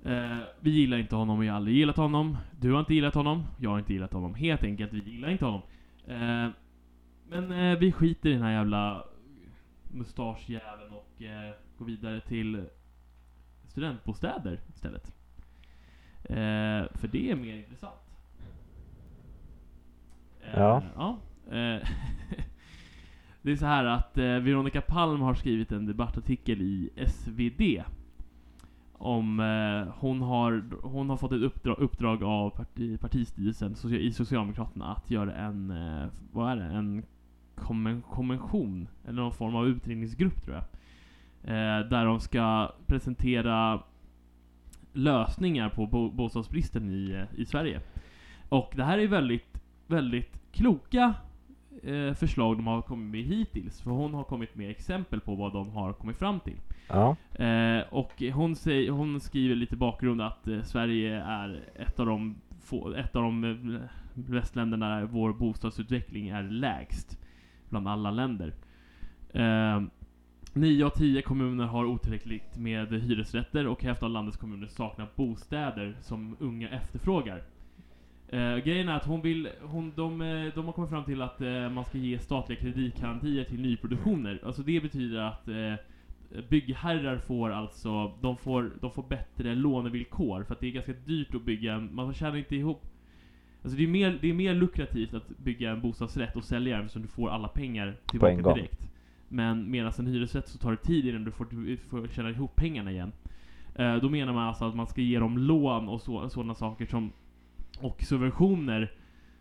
Eh, 0.05 0.39
vi 0.61 0.71
gillar 0.71 0.99
inte 0.99 1.17
honom, 1.17 1.41
vi 1.41 1.49
har 1.49 1.57
aldrig 1.57 1.77
gillat 1.77 1.97
honom. 1.97 2.37
Du 2.61 2.73
har 2.73 2.81
inte 2.81 2.95
gillat 2.95 3.15
honom, 3.15 3.45
jag 3.59 3.71
har 3.71 3.79
inte 3.79 3.93
gillat 3.93 4.13
honom. 4.13 4.35
Helt 4.35 4.63
enkelt, 4.65 4.93
vi 4.93 5.11
gillar 5.11 5.31
inte 5.31 5.45
honom. 5.45 5.63
Eh, 6.07 6.49
men 7.29 7.53
eh, 7.53 7.79
vi 7.79 7.93
skiter 7.93 8.29
i 8.29 8.33
den 8.33 8.43
här 8.43 8.53
jävla 8.53 9.05
mustaschjäveln 9.91 10.93
och 10.93 11.23
eh, 11.23 11.55
går 11.79 11.87
vidare 11.87 12.21
till 12.21 12.65
studentbostäder 13.73 14.61
istället. 14.75 15.13
Eh, 16.25 16.93
för 16.95 17.09
det 17.13 17.31
är 17.31 17.37
mer 17.37 17.57
intressant. 17.57 18.01
Eh, 20.41 20.61
Ja. 20.61 20.83
ja. 20.97 21.19
Eh, 21.47 21.89
det 23.43 23.53
är 23.53 23.57
så 23.57 23.67
här 23.67 23.85
att 23.85 24.19
eh, 24.19 24.25
Veronica 24.25 24.81
Palm 24.81 25.21
har 25.21 25.35
skrivit 25.35 25.73
en 25.73 25.87
debattartikel 25.87 26.63
i 26.63 26.91
SvD. 27.07 27.83
Om 28.93 29.41
eh, 29.41 29.95
hon, 29.99 30.23
har, 30.23 30.65
hon 30.83 31.11
har 31.11 31.17
fått 31.17 31.33
ett 31.33 31.43
uppdrag, 31.43 31.79
uppdrag 31.79 32.23
av 32.23 32.51
parti, 32.51 33.01
partistyrelsen 33.01 33.77
i 33.93 34.13
Socialdemokraterna 34.13 34.87
att 34.87 35.11
göra 35.11 35.35
en, 35.35 35.71
eh, 35.71 36.07
vad 36.33 36.53
är 36.53 36.57
det, 36.57 36.65
en 36.65 37.03
konvention, 38.09 38.89
eller 39.05 39.23
någon 39.23 39.33
form 39.33 39.55
av 39.55 39.69
utredningsgrupp 39.69 40.43
tror 40.43 40.57
jag. 40.57 40.65
Eh, 41.45 41.89
där 41.89 42.05
de 42.05 42.21
ska 42.21 42.73
presentera 42.87 43.83
lösningar 44.93 45.69
på 45.69 45.87
bo 45.87 46.11
bostadsbristen 46.11 46.91
i, 46.91 47.11
eh, 47.11 47.41
i 47.41 47.47
Sverige. 47.47 47.81
Och 48.49 48.73
det 48.77 48.85
här 48.85 48.99
är 48.99 49.07
väldigt, 49.07 49.63
väldigt 49.87 50.53
kloka 50.53 51.15
eh, 51.83 52.15
förslag 52.15 52.57
de 52.57 52.67
har 52.67 52.83
kommit 52.83 53.13
med 53.13 53.23
hittills. 53.23 53.81
För 53.81 53.91
hon 53.91 54.15
har 54.15 54.25
kommit 54.25 54.55
med 54.55 54.71
exempel 54.71 55.21
på 55.21 55.35
vad 55.35 55.53
de 55.53 55.71
har 55.71 55.93
kommit 55.93 56.17
fram 56.17 56.41
till. 56.41 56.57
Ja, 56.89 57.17
Eh, 57.35 57.83
och 57.91 58.23
hon, 58.33 58.57
säger, 58.57 58.91
hon 58.91 59.21
skriver 59.21 59.55
lite 59.55 59.77
bakgrund 59.77 60.23
att 60.23 60.49
eh, 60.49 60.63
Sverige 60.63 61.23
är 61.23 61.63
ett 61.77 62.01
av 62.01 62.07
de, 62.07 62.37
få, 62.61 62.95
ett 62.95 63.17
av 63.17 63.23
de 63.23 63.45
eh, 63.45 63.81
västländerna 64.15 64.89
där 64.89 65.05
vår 65.05 65.33
bostadsutveckling 65.33 66.29
är 66.29 66.43
lägst 66.43 67.19
bland 67.69 67.89
alla 67.89 68.11
länder. 68.11 68.55
Eh, 70.55 70.61
Nio 70.61 70.85
av 70.85 70.91
tio 70.91 71.23
kommuner 71.23 71.67
har 71.67 71.85
otillräckligt 71.85 72.59
med 72.59 72.93
hyresrätter 72.93 73.67
och 73.67 73.83
hälften 73.83 74.07
av 74.07 74.13
landets 74.13 74.37
kommuner 74.37 74.67
saknar 74.67 75.09
bostäder 75.17 75.97
som 76.03 76.37
unga 76.41 76.69
efterfrågar. 76.69 77.43
Eh, 78.29 78.57
grejen 78.57 78.89
är 78.89 78.97
att 78.97 79.07
hon 79.07 79.23
vill, 79.23 79.49
hon, 79.63 79.93
de, 79.97 80.21
eh, 80.21 80.55
de 80.55 80.65
har 80.65 80.73
kommit 80.73 80.91
fram 80.91 81.05
till 81.05 81.23
att 81.23 81.41
eh, 81.41 81.71
man 81.71 81.85
ska 81.85 81.99
ge 81.99 82.19
statliga 82.19 82.61
kreditgarantier 82.61 83.45
till 83.45 83.61
nyproduktioner. 83.61 84.41
Alltså 84.45 84.63
det 84.63 84.81
betyder 84.81 85.21
att 85.21 85.49
eh, 85.49 85.75
byggherrar 86.49 87.19
får 87.19 87.51
alltså, 87.51 88.13
de 88.21 88.37
får, 88.37 88.71
de 88.81 88.91
får 88.91 89.03
bättre 89.03 89.55
lånevillkor 89.55 90.45
för 90.45 90.55
att 90.55 90.61
det 90.61 90.67
är 90.67 90.73
ganska 90.73 90.93
dyrt 90.93 91.35
att 91.35 91.45
bygga, 91.45 91.81
man 91.81 92.15
tjänar 92.15 92.37
inte 92.37 92.57
ihop 92.57 92.83
Alltså 93.63 93.79
det 93.79 93.85
är, 93.85 93.89
mer, 93.89 94.19
det 94.21 94.31
är 94.31 94.35
mer 94.35 94.55
lukrativt 94.55 95.15
att 95.15 95.39
bygga 95.39 95.71
en 95.71 95.81
bostadsrätt 95.81 96.37
och 96.37 96.45
sälja 96.45 96.77
den 96.77 96.85
eftersom 96.85 97.03
du 97.03 97.09
får 97.09 97.31
alla 97.31 97.49
pengar 97.49 97.97
tillbaka 98.07 98.55
direkt. 98.55 98.89
Men 99.33 99.71
medan 99.71 99.93
en 99.99 100.07
hyresrätt 100.07 100.49
så 100.49 100.59
tar 100.59 100.71
det 100.71 100.77
tid 100.77 101.07
innan 101.07 101.25
du 101.25 101.31
får, 101.31 101.77
får 101.89 102.09
tjäna 102.09 102.31
ihop 102.31 102.57
pengarna 102.57 102.91
igen. 102.91 103.13
Eh, 103.75 103.97
då 103.97 104.09
menar 104.09 104.33
man 104.33 104.49
alltså 104.49 104.65
att 104.65 104.75
man 104.75 104.87
ska 104.87 105.01
ge 105.01 105.19
dem 105.19 105.39
lån 105.39 105.89
och 105.89 106.01
så, 106.01 106.29
sådana 106.29 106.55
saker 106.55 106.87
som 106.87 107.13
och 107.81 108.03
subventioner 108.03 108.93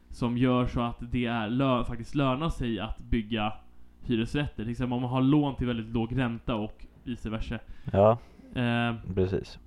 som 0.09 0.37
gör 0.37 0.67
så 0.67 0.81
att 0.81 0.97
det 1.11 1.25
är 1.25 1.49
lö, 1.49 1.83
faktiskt 1.83 2.15
lönar 2.15 2.49
sig 2.49 2.79
att 2.79 3.01
bygga 3.01 3.53
hyresrätter. 4.01 4.63
Till 4.63 4.71
exempel 4.71 4.93
om 4.93 5.01
man 5.01 5.11
har 5.11 5.21
lån 5.21 5.55
till 5.55 5.67
väldigt 5.67 5.93
låg 5.93 6.17
ränta 6.17 6.55
och 6.55 6.85
vice 7.03 7.29
versa. 7.29 7.59
ja, 7.91 8.17
Eh, 8.55 8.95
precis. 9.15 9.59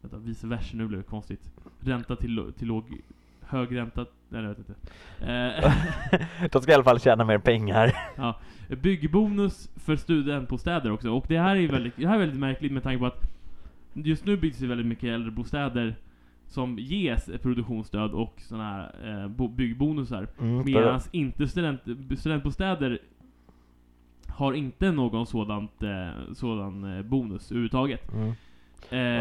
vänta, 0.00 0.16
vice 0.18 0.46
versa, 0.46 0.76
nu 0.76 0.86
blev 0.86 1.00
det 1.00 1.06
konstigt. 1.06 1.52
Ränta 1.80 2.16
till, 2.16 2.52
till 2.58 2.68
låg, 2.68 2.84
hög 3.48 3.76
ränta, 3.76 4.06
nej 4.28 4.42
jag 4.42 4.48
vet 4.48 4.58
inte. 4.58 4.74
De 6.52 6.62
ska 6.62 6.72
i 6.72 6.74
alla 6.74 6.84
fall 6.84 7.00
tjäna 7.00 7.24
mer 7.24 7.38
pengar. 7.38 7.92
Ja, 8.16 8.38
byggbonus 8.82 9.70
för 9.76 9.96
studentbostäder 9.96 10.90
också. 10.90 11.10
Och 11.10 11.24
det 11.28 11.38
här 11.38 11.56
är 11.56 11.68
väldigt, 11.68 11.96
det 11.96 12.06
här 12.06 12.14
är 12.14 12.18
väldigt 12.18 12.38
märkligt 12.40 12.72
med 12.72 12.82
tanke 12.82 12.98
på 12.98 13.06
att 13.06 13.22
just 13.92 14.24
nu 14.26 14.36
byggs 14.36 14.58
det 14.58 14.66
väldigt 14.66 14.86
mycket 14.86 15.04
äldrebostäder 15.04 15.94
som 16.46 16.78
ges 16.78 17.30
produktionsstöd 17.42 18.10
och 18.12 18.34
sådana 18.40 18.64
här 18.64 19.22
eh, 19.22 19.28
bo- 19.28 19.48
byggbonusar. 19.48 20.28
Mm, 20.40 20.64
Medan 20.64 21.00
inte 21.12 21.48
student, 21.48 21.80
studentbostäder 22.18 22.98
har 24.28 24.52
inte 24.52 24.92
någon 24.92 25.26
sådant, 25.26 25.82
eh, 25.82 26.08
sådan 26.34 26.96
eh, 26.96 27.02
bonus 27.02 27.50
överhuvudtaget. 27.50 28.12
mm. 28.12 28.32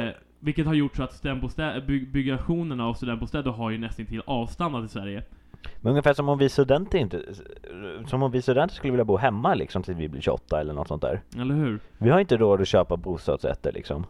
Eh, 0.08 0.14
vilket 0.40 0.66
har 0.66 0.74
gjort 0.74 0.96
så 0.96 1.04
att 1.04 1.12
studentbostä- 1.24 1.86
byg- 1.86 2.12
byggnationerna 2.12 2.86
av 2.88 2.94
studentbostäder 2.94 3.52
har 3.52 3.70
ju 3.70 3.78
nästan 3.78 4.06
till 4.06 4.22
avstannat 4.26 4.86
i 4.86 4.88
Sverige. 4.88 5.24
Men 5.82 5.90
ungefär 5.90 6.14
som 6.14 6.30
om 6.30 6.38
vi 6.38 6.50
studenter 6.50 6.98
inte, 6.98 7.22
som 8.06 8.24
om 8.24 8.32
vi 8.32 8.42
studenter 8.42 8.76
skulle 8.76 8.92
vilja 8.92 9.06
bo 9.06 9.18
hemma 9.18 9.54
liksom 9.54 9.84
tills 9.84 9.98
vi 9.98 10.10
blir 10.10 10.22
28 10.22 10.62
eller 10.62 10.74
något 10.74 10.88
sånt 10.88 11.02
där. 11.02 11.22
Eller 11.40 11.56
hur? 11.56 11.80
Vi 11.98 12.10
har 12.10 12.20
inte 12.20 12.38
råd 12.38 12.62
att 12.62 12.68
köpa 12.68 12.98
bostadsrätter 12.98 13.72
liksom. 13.72 14.06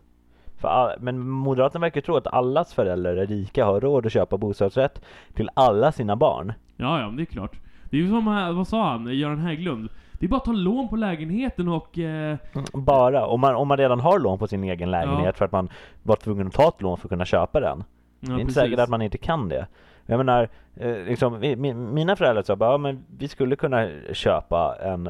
För 0.58 0.68
all, 0.68 1.00
men 1.00 1.30
Moderaterna 1.30 1.82
verkar 1.82 2.02
tro 2.02 2.16
att 2.16 2.28
allas 2.28 2.74
föräldrar 2.74 3.18
är 3.18 3.28
rika 3.28 3.66
har 3.66 3.82
råd 3.82 4.06
att 4.06 4.12
köpa 4.12 4.38
bostadsrätt 4.38 5.02
till 5.34 5.50
alla 5.54 5.92
sina 5.92 6.16
barn. 6.16 6.54
Ja, 6.76 7.00
ja, 7.02 7.08
det 7.18 7.24
är 7.24 7.26
klart. 7.26 7.60
Det 7.90 7.98
är 7.98 8.02
ju 8.02 8.10
som, 8.10 8.28
eh, 8.28 8.52
vad 8.54 8.68
sa 8.68 8.90
han, 8.92 9.18
Göran 9.18 9.40
Hägglund? 9.40 9.90
Det 10.20 10.26
är 10.26 10.30
bara 10.30 10.38
att 10.38 10.46
ta 10.46 10.52
lån 10.52 10.90
på 10.90 10.96
lägenheten 10.96 11.68
och... 11.68 11.98
Eh, 12.00 12.38
Bara, 12.74 13.26
om 13.26 13.42
man, 13.42 13.56
om 13.56 13.68
man 13.68 13.78
redan 13.78 14.00
har 14.00 14.20
lån 14.20 14.40
på 14.40 14.48
sin 14.48 14.64
egen 14.64 14.92
lägenhet 14.92 15.26
Ja. 15.26 15.32
för 15.34 15.46
att 15.46 15.52
man 15.52 15.70
var 16.04 16.16
tvungen 16.16 16.48
att 16.48 16.54
ta 16.54 16.68
ett 16.68 16.82
lån 16.82 16.98
för 16.98 17.08
att 17.08 17.10
kunna 17.10 17.26
köpa 17.26 17.60
den. 17.60 17.84
ja, 18.20 18.28
det 18.28 18.32
är 18.32 18.34
inte 18.34 18.46
precis. 18.46 18.62
säkert 18.62 18.80
att 18.80 18.90
man 18.90 19.02
inte 19.02 19.18
kan 19.18 19.50
det. 19.50 19.68
Jag 20.06 20.18
menar, 20.18 20.50
eh, 20.76 20.98
liksom, 20.98 21.40
vi, 21.40 21.56
mi, 21.56 21.74
mina 21.74 22.16
föräldrar 22.16 22.44
sa 22.44 22.56
bara, 22.56 22.72
ja, 22.72 22.78
men 22.78 23.04
vi 23.18 23.28
skulle 23.28 23.56
kunna 23.56 23.88
köpa 24.14 24.76
en, 24.82 25.10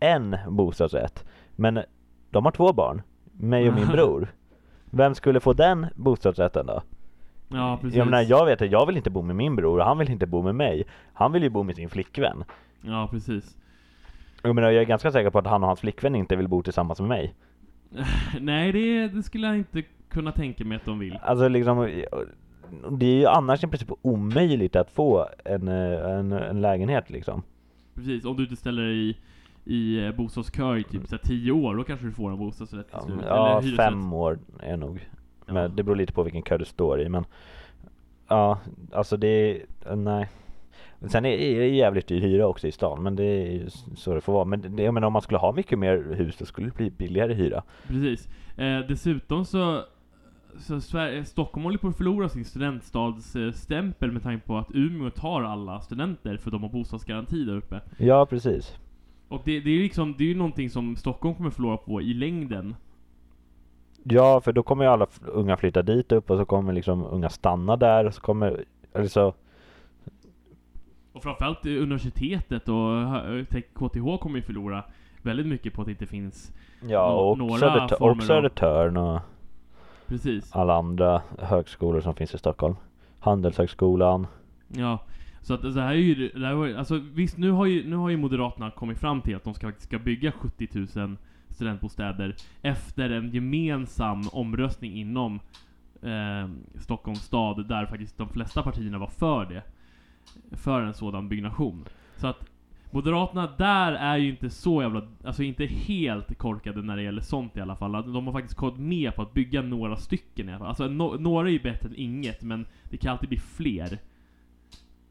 en 0.00 0.36
bostadsrätt. 0.48 1.24
Men 1.56 1.80
de 2.30 2.44
har 2.44 2.52
två 2.52 2.72
barn, 2.72 3.02
mig 3.32 3.68
och 3.68 3.74
min 3.74 3.88
bror. 3.92 4.28
Vem 4.90 5.14
skulle 5.14 5.40
få 5.40 5.52
den 5.52 5.86
bostadsrätten 5.94 6.66
då? 6.66 6.82
Ja, 7.48 7.78
precis. 7.80 7.96
Jag 7.96 8.04
menar, 8.06 8.22
jag 8.22 8.46
vet 8.46 8.62
att 8.62 8.70
jag 8.70 8.86
vill 8.86 8.96
inte 8.96 9.10
bo 9.10 9.22
med 9.22 9.36
min 9.36 9.56
bror 9.56 9.78
och 9.78 9.84
han 9.84 9.98
vill 9.98 10.10
inte 10.10 10.26
bo 10.26 10.42
med 10.42 10.54
mig. 10.54 10.84
Han 11.12 11.32
vill 11.32 11.42
ju 11.42 11.48
bo 11.50 11.62
med 11.62 11.76
sin 11.76 11.88
flickvän. 11.90 12.44
Ja, 12.80 13.08
precis. 13.10 13.56
Jag 14.44 14.54
menar, 14.54 14.70
jag 14.70 14.82
är 14.82 14.86
ganska 14.86 15.12
säker 15.12 15.30
på 15.30 15.38
att 15.38 15.46
han 15.46 15.62
och 15.62 15.66
hans 15.66 15.80
flickvän 15.80 16.14
inte 16.14 16.36
vill 16.36 16.48
bo 16.48 16.62
tillsammans 16.62 17.00
med 17.00 17.08
mig. 17.08 17.34
Nej, 18.40 18.72
det, 18.72 19.08
det 19.08 19.22
skulle 19.22 19.46
jag 19.46 19.56
inte 19.58 19.82
kunna 20.08 20.32
tänka 20.32 20.64
mig 20.64 20.76
att 20.76 20.84
de 20.84 20.98
vill. 20.98 21.18
Alltså 21.22 21.48
liksom, 21.48 21.78
det 22.90 23.06
är 23.06 23.16
ju 23.18 23.26
annars 23.26 23.64
i 23.64 23.66
princip 23.66 23.88
omöjligt 24.02 24.76
att 24.76 24.90
få 24.90 25.28
en, 25.44 25.68
eh, 25.68 26.10
en, 26.18 26.32
en 26.32 26.60
lägenhet 26.60 27.10
liksom. 27.10 27.42
Precis, 27.94 28.24
om 28.24 28.36
du 28.36 28.42
inte 28.42 28.56
ställer 28.56 28.82
dig 28.82 29.08
i, 29.10 29.16
i 29.64 30.06
eh, 30.06 30.12
bostadskö 30.12 30.76
i 30.76 30.84
typ 30.84 31.06
så 31.06 31.18
tio 31.18 31.52
år, 31.52 31.74
då 31.76 31.84
kanske 31.84 32.06
du 32.06 32.12
får 32.12 32.30
en 32.30 32.38
bostadsrätt 32.38 32.86
till 32.88 32.96
Ja, 32.98 33.04
slut. 33.06 33.18
ja 33.26 33.60
hyresrätt. 33.60 33.86
fem 33.86 34.12
år 34.12 34.38
är 34.60 34.76
nog. 34.76 35.08
Ja. 35.46 35.52
Men 35.54 35.76
det 35.76 35.82
beror 35.82 35.96
lite 35.96 36.12
på 36.12 36.22
vilken 36.22 36.42
kö 36.42 36.58
du 36.58 36.64
står 36.64 37.00
i 37.00 37.08
men 37.08 37.24
Ja, 38.28 38.58
alltså 38.92 39.16
det 39.16 39.26
är, 39.28 39.62
nej. 41.04 41.10
Sen 41.10 41.24
är 41.24 41.28
är 41.28 41.60
det 41.60 41.68
jävligt 41.68 42.06
dyr 42.06 42.20
hyra 42.20 42.46
också 42.46 42.66
i 42.68 42.72
stan 42.72 43.02
men 43.02 43.16
det 43.16 43.24
är 43.24 43.52
ju 43.52 43.70
så 43.96 44.14
det 44.14 44.20
får 44.20 44.32
vara. 44.32 44.44
Men 44.44 44.76
det, 44.76 44.82
jag 44.82 44.94
menar 44.94 45.06
om 45.06 45.12
man 45.12 45.22
skulle 45.22 45.38
ha 45.38 45.52
mycket 45.52 45.78
mer 45.78 46.14
hus 46.14 46.36
då 46.38 46.44
skulle 46.44 46.66
det 46.66 46.76
bli 46.76 46.90
billigare 46.90 47.34
hyra. 47.34 47.62
Precis. 47.86 48.28
Eh, 48.56 48.78
dessutom 48.88 49.44
så, 49.44 49.82
så 50.58 50.80
Sverige, 50.80 51.24
Stockholm 51.24 51.64
håller 51.64 51.78
på 51.78 51.88
att 51.88 51.96
förlora 51.96 52.28
sin 52.28 52.44
studentstadsstämpel 52.44 54.12
med 54.12 54.22
tanke 54.22 54.46
på 54.46 54.56
att 54.56 54.70
Umeå 54.74 55.10
tar 55.10 55.42
alla 55.42 55.80
studenter 55.80 56.36
för 56.36 56.50
de 56.50 56.62
har 56.62 56.70
bostadsgaranti 56.70 57.44
där 57.44 57.56
uppe. 57.56 57.80
Ja 57.98 58.26
precis. 58.26 58.78
Och 59.28 59.42
det, 59.44 59.60
det 59.60 59.70
är 59.70 59.74
ju 59.74 59.82
liksom, 59.82 60.14
det 60.18 60.24
är 60.24 60.28
ju 60.28 60.34
någonting 60.34 60.70
som 60.70 60.96
Stockholm 60.96 61.34
kommer 61.34 61.50
förlora 61.50 61.76
på 61.76 62.02
i 62.02 62.14
längden. 62.14 62.74
Ja 64.02 64.40
för 64.40 64.52
då 64.52 64.62
kommer 64.62 64.84
ju 64.84 64.90
alla 64.90 65.06
unga 65.26 65.56
flytta 65.56 65.82
dit 65.82 66.12
upp 66.12 66.30
och 66.30 66.38
så 66.38 66.44
kommer 66.44 66.72
liksom 66.72 67.04
unga 67.04 67.28
stanna 67.28 67.76
där 67.76 68.04
och 68.04 68.14
så 68.14 68.20
kommer, 68.20 68.64
eller 68.92 69.08
så 69.08 69.34
Och 71.14 71.22
framförallt 71.22 71.66
universitetet 71.66 72.68
och 72.68 73.48
KTH 73.74 74.20
kommer 74.20 74.36
ju 74.36 74.42
förlora 74.42 74.84
väldigt 75.22 75.46
mycket 75.46 75.74
på 75.74 75.80
att 75.80 75.86
det 75.86 75.92
inte 75.92 76.06
finns 76.06 76.52
Ja 76.88 77.30
och, 77.30 77.38
några 77.38 77.58
Södertör, 77.58 77.96
former 77.96 78.16
och 78.16 78.22
Södertörn 78.22 78.96
och 78.96 79.20
Precis. 80.06 80.52
alla 80.52 80.74
andra 80.74 81.22
högskolor 81.38 82.00
som 82.00 82.14
finns 82.14 82.34
i 82.34 82.38
Stockholm. 82.38 82.76
Handelshögskolan. 83.18 84.26
Ja. 84.68 84.98
Så 85.40 85.54
att 85.54 85.62
det 85.62 85.82
här 85.82 85.94
är 85.94 85.98
ju, 85.98 86.28
det 86.28 86.46
här 86.46 86.54
var, 86.54 86.74
alltså 86.74 86.98
visst 86.98 87.38
nu 87.38 87.50
har 87.50 87.66
ju, 87.66 87.88
nu 87.88 87.96
har 87.96 88.10
ju 88.10 88.16
Moderaterna 88.16 88.70
kommit 88.70 88.98
fram 88.98 89.20
till 89.20 89.36
att 89.36 89.44
de 89.44 89.54
ska, 89.54 89.72
ska 89.78 89.98
bygga 89.98 90.32
70 90.32 90.68
000 90.96 91.16
studentbostäder 91.48 92.36
efter 92.62 93.10
en 93.10 93.30
gemensam 93.30 94.22
omröstning 94.32 94.96
inom 94.96 95.40
eh, 96.02 96.48
Stockholms 96.80 97.22
stad 97.22 97.68
där 97.68 97.86
faktiskt 97.86 98.18
de 98.18 98.28
flesta 98.28 98.62
partierna 98.62 98.98
var 98.98 99.06
för 99.06 99.44
det. 99.44 99.62
För 100.52 100.80
en 100.80 100.94
sådan 100.94 101.28
byggnation. 101.28 101.84
Så 102.16 102.26
att 102.26 102.50
Moderaterna 102.94 103.50
där 103.58 103.92
är 103.92 104.16
ju 104.16 104.30
inte 104.30 104.50
så 104.50 104.82
jävla, 104.82 105.02
alltså 105.24 105.42
inte 105.42 105.66
helt 105.66 106.38
korkade 106.38 106.82
när 106.82 106.96
det 106.96 107.02
gäller 107.02 107.22
sånt 107.22 107.56
i 107.56 107.60
alla 107.60 107.76
fall. 107.76 107.92
De 107.92 108.26
har 108.26 108.32
faktiskt 108.32 108.56
gått 108.56 108.78
med 108.78 109.14
på 109.14 109.22
att 109.22 109.34
bygga 109.34 109.62
några 109.62 109.96
stycken 109.96 110.48
i 110.48 110.52
alla 110.52 110.58
fall. 110.58 110.68
Alltså 110.68 110.88
no, 110.88 111.16
några 111.18 111.48
är 111.48 111.52
ju 111.52 111.62
bättre 111.62 111.88
än 111.88 111.94
inget, 111.96 112.42
men 112.42 112.66
det 112.90 112.96
kan 112.96 113.12
alltid 113.12 113.28
bli 113.28 113.38
fler. 113.38 113.98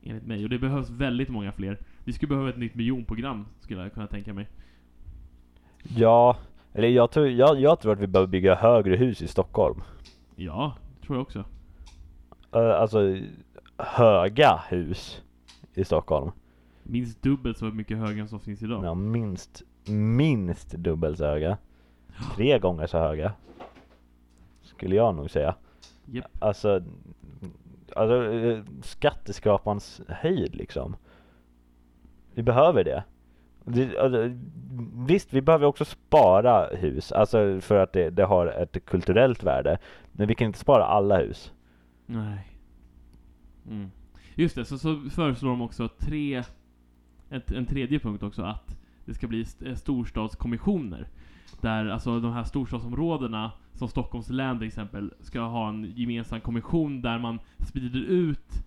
Enligt 0.03 0.25
mig. 0.25 0.43
Och 0.43 0.49
det 0.49 0.59
behövs 0.59 0.89
väldigt 0.89 1.29
många 1.29 1.51
fler. 1.51 1.77
Vi 2.03 2.13
skulle 2.13 2.29
behöva 2.29 2.49
ett 2.49 2.57
nytt 2.57 2.75
miljonprogram, 2.75 3.45
skulle 3.59 3.81
jag 3.81 3.93
kunna 3.93 4.07
tänka 4.07 4.33
mig. 4.33 4.47
Ja, 5.95 6.37
eller 6.73 6.87
jag 6.87 7.11
tror, 7.11 7.27
jag, 7.27 7.59
jag 7.59 7.79
tror 7.79 7.93
att 7.93 7.99
vi 7.99 8.07
behöver 8.07 8.31
bygga 8.31 8.55
högre 8.55 8.95
hus 8.95 9.21
i 9.21 9.27
Stockholm. 9.27 9.81
Ja, 10.35 10.77
tror 11.05 11.17
jag 11.17 11.21
också. 11.21 11.43
Eh, 12.51 12.81
alltså 12.81 13.17
höga 13.77 14.61
hus 14.69 15.21
i 15.73 15.83
Stockholm. 15.83 16.31
Minst 16.83 17.21
dubbelt 17.21 17.57
så 17.57 17.65
mycket 17.65 17.97
än 17.97 18.27
som 18.27 18.39
finns 18.39 18.63
idag. 18.63 18.85
Ja, 18.85 18.93
minst, 18.93 19.63
minst 19.87 20.71
dubbelt 20.71 21.17
så 21.17 21.25
höga. 21.25 21.57
Tre 22.35 22.59
gånger 22.59 22.87
så 22.87 22.97
höga. 22.97 23.33
Skulle 24.61 24.95
jag 24.95 25.15
nog 25.15 25.31
säga. 25.31 25.55
Japp. 26.05 26.25
Alltså, 26.39 26.83
alltså 27.95 28.33
eh, 28.33 28.63
skatteskrapans 28.81 30.01
höjd 30.07 30.55
liksom. 30.55 30.95
Vi 32.33 32.43
behöver 32.43 32.83
det. 32.83 33.03
det 33.63 33.97
alltså, 33.97 34.31
visst, 34.93 35.33
vi 35.33 35.41
behöver 35.41 35.65
också 35.65 35.85
spara 35.85 36.67
hus, 36.67 37.11
alltså 37.11 37.61
för 37.61 37.75
att 37.75 37.93
det, 37.93 38.09
det 38.09 38.23
har 38.23 38.47
ett 38.47 38.85
kulturellt 38.85 39.43
värde. 39.43 39.77
Men 40.11 40.27
vi 40.27 40.35
kan 40.35 40.47
inte 40.47 40.59
spara 40.59 40.85
alla 40.85 41.17
hus. 41.17 41.53
Nej. 42.05 42.52
Mm. 43.69 43.91
Just 44.35 44.55
det, 44.55 44.65
så, 44.65 44.77
så 44.77 45.01
föreslår 45.09 45.49
de 45.49 45.61
också 45.61 45.87
tre... 45.87 46.43
Ett, 47.29 47.51
en 47.51 47.65
tredje 47.65 47.99
punkt 47.99 48.23
också, 48.23 48.41
att 48.41 48.77
det 49.05 49.13
ska 49.13 49.27
bli 49.27 49.41
st- 49.41 49.69
eh, 49.69 49.75
storstadskommissioner. 49.75 51.07
Där 51.61 51.85
alltså 51.87 52.19
de 52.19 52.33
här 52.33 52.43
storstadsområdena, 52.43 53.51
som 53.73 53.87
Stockholms 53.87 54.29
län 54.29 54.57
till 54.59 54.67
exempel, 54.67 55.13
ska 55.19 55.41
ha 55.41 55.69
en 55.69 55.93
gemensam 55.95 56.41
kommission 56.41 57.01
där 57.01 57.19
man 57.19 57.39
sprider 57.59 57.99
ut 57.99 58.63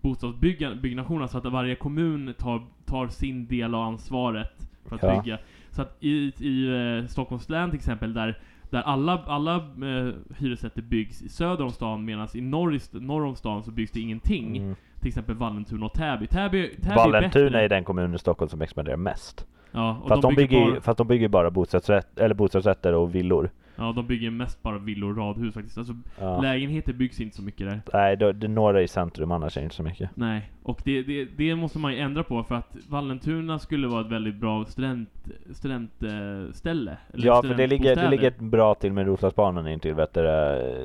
bostadsbyggnationerna 0.00 1.28
så 1.28 1.38
att 1.38 1.44
varje 1.44 1.74
kommun 1.74 2.34
tar, 2.38 2.66
tar 2.84 3.08
sin 3.08 3.46
del 3.46 3.74
av 3.74 3.82
ansvaret 3.82 4.70
för 4.84 4.96
att 4.96 5.02
Ja. 5.02 5.22
bygga. 5.22 5.38
Så 5.70 5.82
att 5.82 5.96
i, 6.00 6.32
i 6.40 6.68
eh, 6.98 7.06
Stockholms 7.06 7.48
län 7.48 7.70
till 7.70 7.78
exempel, 7.78 8.14
där, 8.14 8.38
där 8.70 8.82
alla, 8.82 9.22
alla 9.26 9.54
eh, 9.56 10.14
hyresrätter 10.38 10.82
byggs 10.82 11.22
i 11.22 11.28
söder 11.28 11.64
om 11.64 11.70
stan 11.70 12.04
medan 12.04 12.28
i 12.34 12.40
norr, 12.40 13.00
norr 13.00 13.24
om 13.24 13.36
stan 13.36 13.62
så 13.62 13.70
byggs 13.70 13.92
det 13.92 14.00
ingenting. 14.00 14.56
Mm. 14.56 14.74
Till 15.00 15.08
exempel 15.08 15.34
Vallentuna 15.34 15.86
och 15.86 15.92
Täby. 15.92 16.26
Täby, 16.26 16.68
Täby 16.68 16.90
är 16.90 16.94
Vallentuna 16.94 17.44
bättre. 17.44 17.64
är 17.64 17.68
den 17.68 17.84
kommun 17.84 18.14
i 18.14 18.18
Stockholm 18.18 18.48
som 18.48 18.62
expanderar 18.62 18.96
mest. 18.96 19.46
Ja, 19.72 19.98
och 20.02 20.08
Fast 20.08 20.22
de, 20.22 20.34
bygger, 20.34 20.70
bara, 20.70 20.80
fast 20.80 20.98
de 20.98 21.06
bygger 21.06 21.28
bara 21.28 21.50
bostadsrätt, 21.50 22.18
eller 22.18 22.34
bostadsrätter 22.34 22.94
och 22.94 23.14
villor. 23.14 23.50
Ja, 23.78 23.92
de 23.92 24.06
bygger 24.06 24.30
mest 24.30 24.62
bara 24.62 24.78
villor 24.78 25.10
och 25.10 25.16
radhus 25.16 25.54
faktiskt. 25.54 25.78
Alltså, 25.78 25.94
Ja. 26.20 26.40
lägenheter 26.42 26.92
byggs 26.92 27.20
inte 27.20 27.36
så 27.36 27.42
mycket 27.42 27.66
där. 27.66 27.80
Nej, 27.92 28.16
det, 28.16 28.32
det 28.32 28.48
några 28.48 28.82
i 28.82 28.88
centrum 28.88 29.32
annars 29.32 29.56
är 29.56 29.60
det 29.60 29.64
inte 29.64 29.76
så 29.76 29.82
mycket. 29.82 30.10
Nej, 30.14 30.50
och 30.62 30.80
det, 30.84 31.02
det, 31.02 31.24
det 31.36 31.54
måste 31.54 31.78
man 31.78 31.92
ju 31.92 31.98
ändra 31.98 32.22
på 32.22 32.44
för 32.44 32.54
att 32.54 32.76
Vallentuna 32.88 33.58
skulle 33.58 33.86
vara 33.88 34.00
ett 34.00 34.12
väldigt 34.12 34.34
bra 34.34 34.64
student, 34.64 35.08
studentställe. 35.52 36.96
eller 37.14 37.26
Ja, 37.26 37.42
för 37.42 37.54
det 37.54 37.66
ligger, 37.66 37.96
det 37.96 38.10
ligger 38.10 38.30
bra 38.38 38.74
till 38.74 38.92
med 38.92 39.06
Roslagsbanan 39.06 39.68
in 39.68 39.80
till, 39.80 39.94
vet 39.94 40.14
du, 40.14 40.28
eh, 40.28 40.84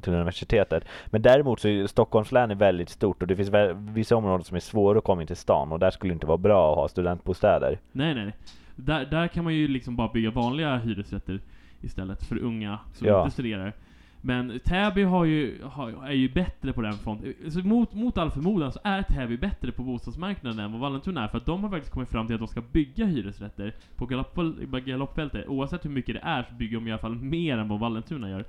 till 0.00 0.12
universitetet. 0.12 0.84
Men 1.06 1.22
däremot 1.22 1.60
så 1.60 1.68
är 1.68 1.86
Stockholms 1.86 2.32
län 2.32 2.50
är 2.50 2.54
väldigt 2.54 2.88
stort 2.88 3.22
och 3.22 3.28
det 3.28 3.36
finns 3.36 3.50
vissa 3.94 4.16
områden 4.16 4.44
som 4.44 4.56
är 4.56 4.60
svåra 4.60 4.98
att 4.98 5.04
komma 5.04 5.20
in 5.20 5.26
till 5.26 5.36
stan 5.36 5.72
och 5.72 5.78
där 5.78 5.90
skulle 5.90 6.10
det 6.12 6.14
inte 6.14 6.26
vara 6.26 6.38
bra 6.38 6.70
att 6.72 6.76
ha 6.76 6.88
studentbostäder. 6.88 7.78
Nej, 7.92 8.14
nej, 8.14 8.24
nej. 8.24 8.34
Där, 8.76 9.04
där 9.10 9.28
kan 9.28 9.44
man 9.44 9.54
ju 9.54 9.68
liksom 9.68 9.96
bara 9.96 10.08
bygga 10.08 10.30
vanliga 10.30 10.76
hyresrätter 10.76 11.40
istället 11.84 12.22
för 12.24 12.38
unga 12.38 12.78
som 12.92 13.06
Ja. 13.06 13.20
inte 13.22 13.32
studerar. 13.32 13.72
Men 14.20 14.60
Täby 14.64 15.02
har 15.02 15.24
ju, 15.24 15.62
har, 15.62 15.90
är 16.06 16.12
ju 16.12 16.28
bättre 16.32 16.72
på 16.72 16.82
den 16.82 16.92
fronten. 16.92 17.34
Så 17.50 17.58
mot, 17.58 17.94
mot 17.94 18.18
all 18.18 18.30
förmodan 18.30 18.72
så 18.72 18.78
är 18.84 19.02
Täby 19.02 19.36
bättre 19.36 19.72
på 19.72 19.82
bostadsmarknaden 19.82 20.58
än 20.64 20.72
vad 20.72 20.80
Vallentuna 20.80 21.24
är. 21.24 21.28
För 21.28 21.38
att 21.38 21.46
de 21.46 21.62
har 21.62 21.70
faktiskt 21.70 21.92
kommit 21.92 22.08
fram 22.08 22.26
till 22.26 22.34
att 22.34 22.40
de 22.40 22.48
ska 22.48 22.60
bygga 22.72 23.04
hyresrätter 23.06 23.74
på 23.96 24.06
galopp- 24.06 24.80
galoppfältet. 24.84 25.48
Oavsett 25.48 25.84
hur 25.84 25.90
mycket 25.90 26.14
det 26.14 26.20
är 26.20 26.42
så 26.42 26.54
bygger 26.54 26.76
de 26.76 26.88
i 26.88 26.92
alla 26.92 26.98
fall 26.98 27.14
mer 27.14 27.58
än 27.58 27.68
vad 27.68 27.80
Vallentuna 27.80 28.30
gör. 28.30 28.44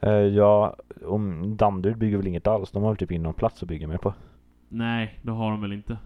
Eh, 0.00 0.10
ja, 0.12 0.76
om 1.06 1.56
Danderyd 1.56 1.98
bygger 1.98 2.16
väl 2.16 2.26
inget 2.26 2.46
alls. 2.46 2.70
De 2.70 2.82
har 2.82 2.90
väl 2.90 2.96
typ 2.96 3.12
inte 3.12 3.22
någon 3.22 3.34
plats 3.34 3.62
att 3.62 3.68
bygga 3.68 3.88
mer 3.88 3.96
på. 3.98 4.14
Nej, 4.68 5.18
det 5.22 5.30
har 5.30 5.50
de 5.50 5.60
väl 5.60 5.72
inte. 5.72 5.98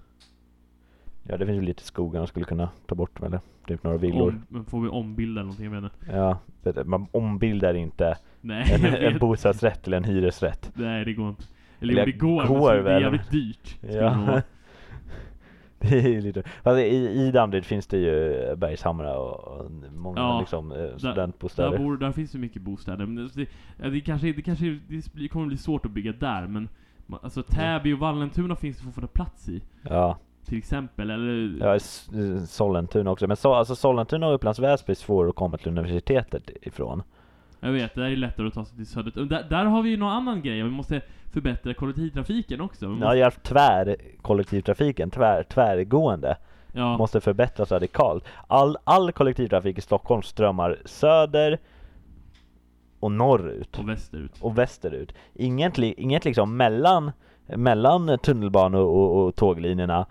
Ja, 1.22 1.36
det 1.36 1.46
finns 1.46 1.56
ju 1.56 1.62
lite 1.62 1.82
skogar 1.82 2.20
de 2.20 2.26
skulle 2.26 2.44
kunna 2.44 2.68
ta 2.86 2.94
bort 2.94 3.22
eller 3.22 3.40
typ 3.66 3.82
några 3.84 3.96
villor. 3.96 4.42
Om, 4.50 4.64
får 4.64 4.80
vi 4.80 4.88
ombilda 4.88 5.40
eller 5.40 5.50
någonting, 5.50 5.70
vet 5.70 5.82
inte. 5.82 6.12
Ja, 6.16 6.38
man 6.84 7.06
ombildar 7.12 7.74
inte 7.74 8.16
Nej, 8.40 8.72
en, 8.74 8.84
en 8.84 9.18
bostadsrätt 9.18 9.82
till 9.82 9.94
en 9.94 10.04
hyresrätt. 10.04 10.72
Nej, 10.74 11.04
det 11.04 11.12
går 11.12 11.28
inte. 11.28 11.44
Eller, 11.80 11.92
Eller 11.92 12.06
det 12.06 12.12
går, 12.12 12.46
går 12.46 12.74
men 12.74 12.84
det 12.84 12.92
är 12.92 13.00
jävligt 13.00 13.30
dyrt. 13.30 13.78
Ja. 13.80 13.90
det. 14.26 14.42
Det 15.78 15.98
är 15.98 16.08
ju 16.08 16.20
lite, 16.20 16.42
fast 16.62 16.78
i, 16.78 16.96
i 16.96 17.30
Danderyd 17.30 17.64
finns 17.64 17.86
det 17.86 17.98
ju 17.98 18.56
Bergshamra 18.56 19.18
och, 19.18 19.70
många 19.92 20.20
Ja, 20.20 20.40
liksom 20.40 20.72
eh, 20.72 20.78
Där, 20.78 20.98
studentbostäder. 20.98 21.78
bor, 21.78 21.96
där 21.96 22.12
finns 22.12 22.32
det 22.32 22.38
mycket 22.38 22.62
bostäder. 22.62 23.06
Men 23.06 23.30
det, 23.34 23.46
ja, 23.82 23.88
det 23.88 24.00
kanske, 24.00 24.32
det 24.32 24.42
kanske 24.42 24.78
det 25.12 25.28
kommer 25.28 25.46
bli 25.46 25.56
svårt 25.56 25.86
att 25.86 25.92
bygga 25.92 26.12
där, 26.12 26.46
men 26.46 26.68
Alltså 27.22 27.42
Täby 27.42 27.92
och 27.92 27.98
Vallentuna 27.98 28.56
finns 28.56 28.76
det 28.76 28.84
fortfarande 28.84 29.12
plats 29.12 29.48
i. 29.48 29.62
Ja, 29.82 30.18
Till 30.46 30.58
exempel, 30.58 31.10
eller... 31.10 31.66
ja 31.66 31.78
Sollentuna 32.46 33.10
också. 33.10 33.26
Men 33.26 33.36
så, 33.36 33.54
alltså 33.54 33.76
Sollentuna 33.76 34.26
och 34.26 34.34
Upplands 34.34 34.58
Väsby 34.58 34.90
är 34.90 34.94
svårare 34.94 35.30
att 35.30 35.36
komma 35.36 35.56
till 35.56 35.68
universitetet 35.68 36.50
ifrån. 36.62 37.02
Jag 37.60 37.72
vet, 37.72 37.94
det 37.94 38.00
där 38.00 38.10
är 38.10 38.16
lättare 38.16 38.46
att 38.46 38.54
ta 38.54 38.64
sig 38.64 38.86
till. 38.86 39.22
Och 39.22 39.26
Där, 39.26 39.46
där 39.50 39.64
har 39.64 39.82
vi 39.82 39.90
ju 39.90 39.96
någon 39.96 40.12
annan 40.12 40.42
grej, 40.42 40.62
vi 40.62 40.70
måste 40.70 41.00
förbättra 41.32 41.74
kollektivtrafiken 41.74 42.60
också. 42.60 42.86
Vi 42.86 42.94
måste, 42.94 43.16
ja, 43.16 43.30
tvär 43.30 43.96
kollektivtrafiken, 44.22 45.10
tvär, 45.10 45.42
tvärgående, 45.42 46.36
ja, 46.72 46.98
måste 46.98 47.20
förbättras 47.20 47.72
radikalt. 47.72 48.24
All, 48.46 48.76
all 48.84 49.12
kollektivtrafik 49.12 49.78
i 49.78 49.80
Stockholm 49.80 50.22
strömmar 50.22 50.78
söder 50.84 51.58
och 53.00 53.12
norrut. 53.12 53.78
och 53.78 53.88
västerut. 53.88 54.32
och 54.40 54.58
västerut. 54.58 55.14
Inget, 55.34 55.78
inget 55.78 56.24
liksom 56.24 56.56
mellan, 56.56 57.12
mellan 57.46 58.18
tunnelbana 58.18 58.78
och, 58.78 58.96
och, 58.96 59.26
och 59.26 59.36
tåglinjerna. 59.36 60.06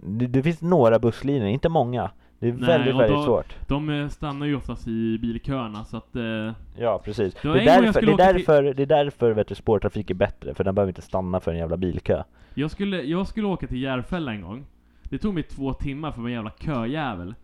Det, 0.00 0.26
det 0.26 0.42
finns 0.42 0.62
några 0.62 0.98
busslinjer, 0.98 1.46
inte 1.46 1.68
många. 1.68 2.10
Det 2.38 2.48
är 2.48 2.52
Nej, 2.52 2.60
väldigt, 2.66 2.94
och 2.94 3.00
väldigt 3.00 3.16
då- 3.18 3.24
svårt. 3.24 3.56
De 3.68 3.90
eh, 3.90 4.08
stannar 4.08 4.46
ju 4.46 4.56
oftast 4.56 4.88
i 4.88 5.18
bilköerna, 5.18 5.84
så 5.84 5.96
att... 5.96 6.16
Eh, 6.16 6.52
Ja, 6.78 7.00
precis. 7.04 7.34
Det 7.42 7.48
är 7.48 7.54
därför, 7.54 8.00
det 8.02 8.06
är 8.10 8.14
åka 8.14 8.24
till- 8.32 8.34
därför, 8.36 8.62
det 8.74 8.82
är 8.82 8.86
därför 8.86 9.32
vet 9.32 9.48
du, 9.48 9.54
spårtrafik 9.54 10.10
är 10.10 10.14
bättre, 10.14 10.54
för 10.54 10.64
den 10.64 10.74
behöver 10.74 10.90
inte 10.90 11.02
stanna 11.02 11.40
för 11.40 11.52
en 11.52 11.58
jävla 11.58 11.76
bilkö. 11.76 12.22
jag, 12.54 12.70
skulle, 12.70 13.02
jag 13.02 13.26
skulle 13.26 13.46
åka 13.46 13.66
till 13.66 13.82
Järfälla 13.82 14.32
en 14.32 14.42
gång. 14.42 14.64
Det 15.02 15.18
tog 15.18 15.34
mig 15.34 15.42
två 15.42 15.72
timmar 15.72 16.12
för 16.12 16.22
en 16.22 16.32
jävla 16.32 16.50
köjävel. 16.60 17.34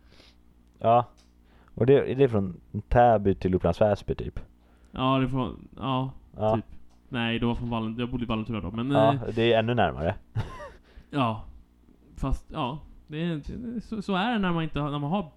Ja. 0.79 1.05
Och 1.75 1.85
det, 1.85 2.13
det 2.15 2.23
är 2.23 2.27
från 2.27 2.59
Täby 2.87 3.35
till 3.35 3.55
Upplands 3.55 3.81
Väsby 3.81 4.15
typ. 4.15 4.39
Ja, 4.91 5.17
det 5.19 5.27
får... 5.29 5.49
Ja, 5.77 6.11
Ja. 6.37 6.55
typ. 6.55 6.65
Nej, 7.09 7.39
det 7.39 7.45
var 7.45 7.55
från 7.55 7.69
Vallentuna, 7.69 8.01
jag 8.03 8.09
bodde 8.11 8.23
i 8.23 8.27
Vallentuna 8.27 8.59
då, 8.61 8.71
men... 8.71 8.91
ja, 8.91 9.13
eh, 9.13 9.19
det 9.35 9.53
är 9.53 9.59
ännu 9.59 9.73
närmare. 9.75 10.15
Ja, 11.11 11.43
fast 12.19 12.45
ja, 12.51 12.79
det 13.07 13.23
är, 13.23 13.41
så, 13.79 14.01
så 14.01 14.15
är 14.15 14.31
det 14.33 14.39
när 14.39 14.51
man 14.51 14.63
inte 14.63 14.79
när 14.81 14.99
man 14.99 15.11
har 15.11 15.31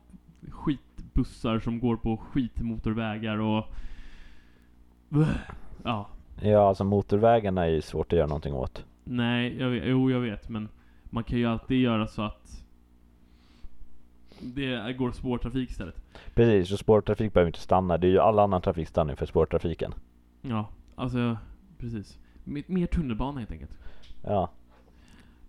skitbussar 0.51 1.59
som 1.59 1.81
går 1.81 1.97
på 1.97 2.17
skitmotorvägar 2.17 3.39
och... 3.39 3.65
Ja, 5.85 6.09
Ja, 6.41 6.69
alltså 6.69 6.85
motorvägarna 6.85 7.65
är 7.65 7.71
ju 7.71 7.83
svårt 7.83 8.13
att 8.13 8.17
göra 8.17 8.27
någonting 8.27 8.55
åt. 8.55 8.85
nej, 9.05 9.57
jag 9.59 9.69
vet, 9.69 9.83
jo 9.87 10.11
jag 10.11 10.21
vet, 10.21 10.49
men 10.49 10.69
man 11.05 11.25
kan 11.25 11.39
ju 11.39 11.47
alltid 11.47 11.81
göra 11.81 12.07
så 12.07 12.23
att 12.23 12.65
det 14.41 14.93
går 14.99 15.13
spårtrafik 15.13 15.71
istället. 15.71 16.03
Precis, 16.35 16.69
så 16.69 16.77
spårtrafik 16.77 17.33
behöver 17.33 17.49
inte 17.49 17.61
stanna. 17.61 17.99
Det 17.99 18.07
är 18.07 18.11
ju 18.11 18.19
all 18.19 18.39
annan 18.39 18.63
trafik 18.63 18.89
stannar 18.89 19.15
för 19.15 19.27
spårtrafiken. 19.27 19.95
Ja, 20.41 20.69
alltså 20.95 21.37
precis. 21.79 22.19
Mer, 22.45 22.63
mer 22.67 22.87
tunnelbana 22.87 23.39
helt 23.39 23.51
enkelt. 23.53 23.79
Ja. 24.25 24.51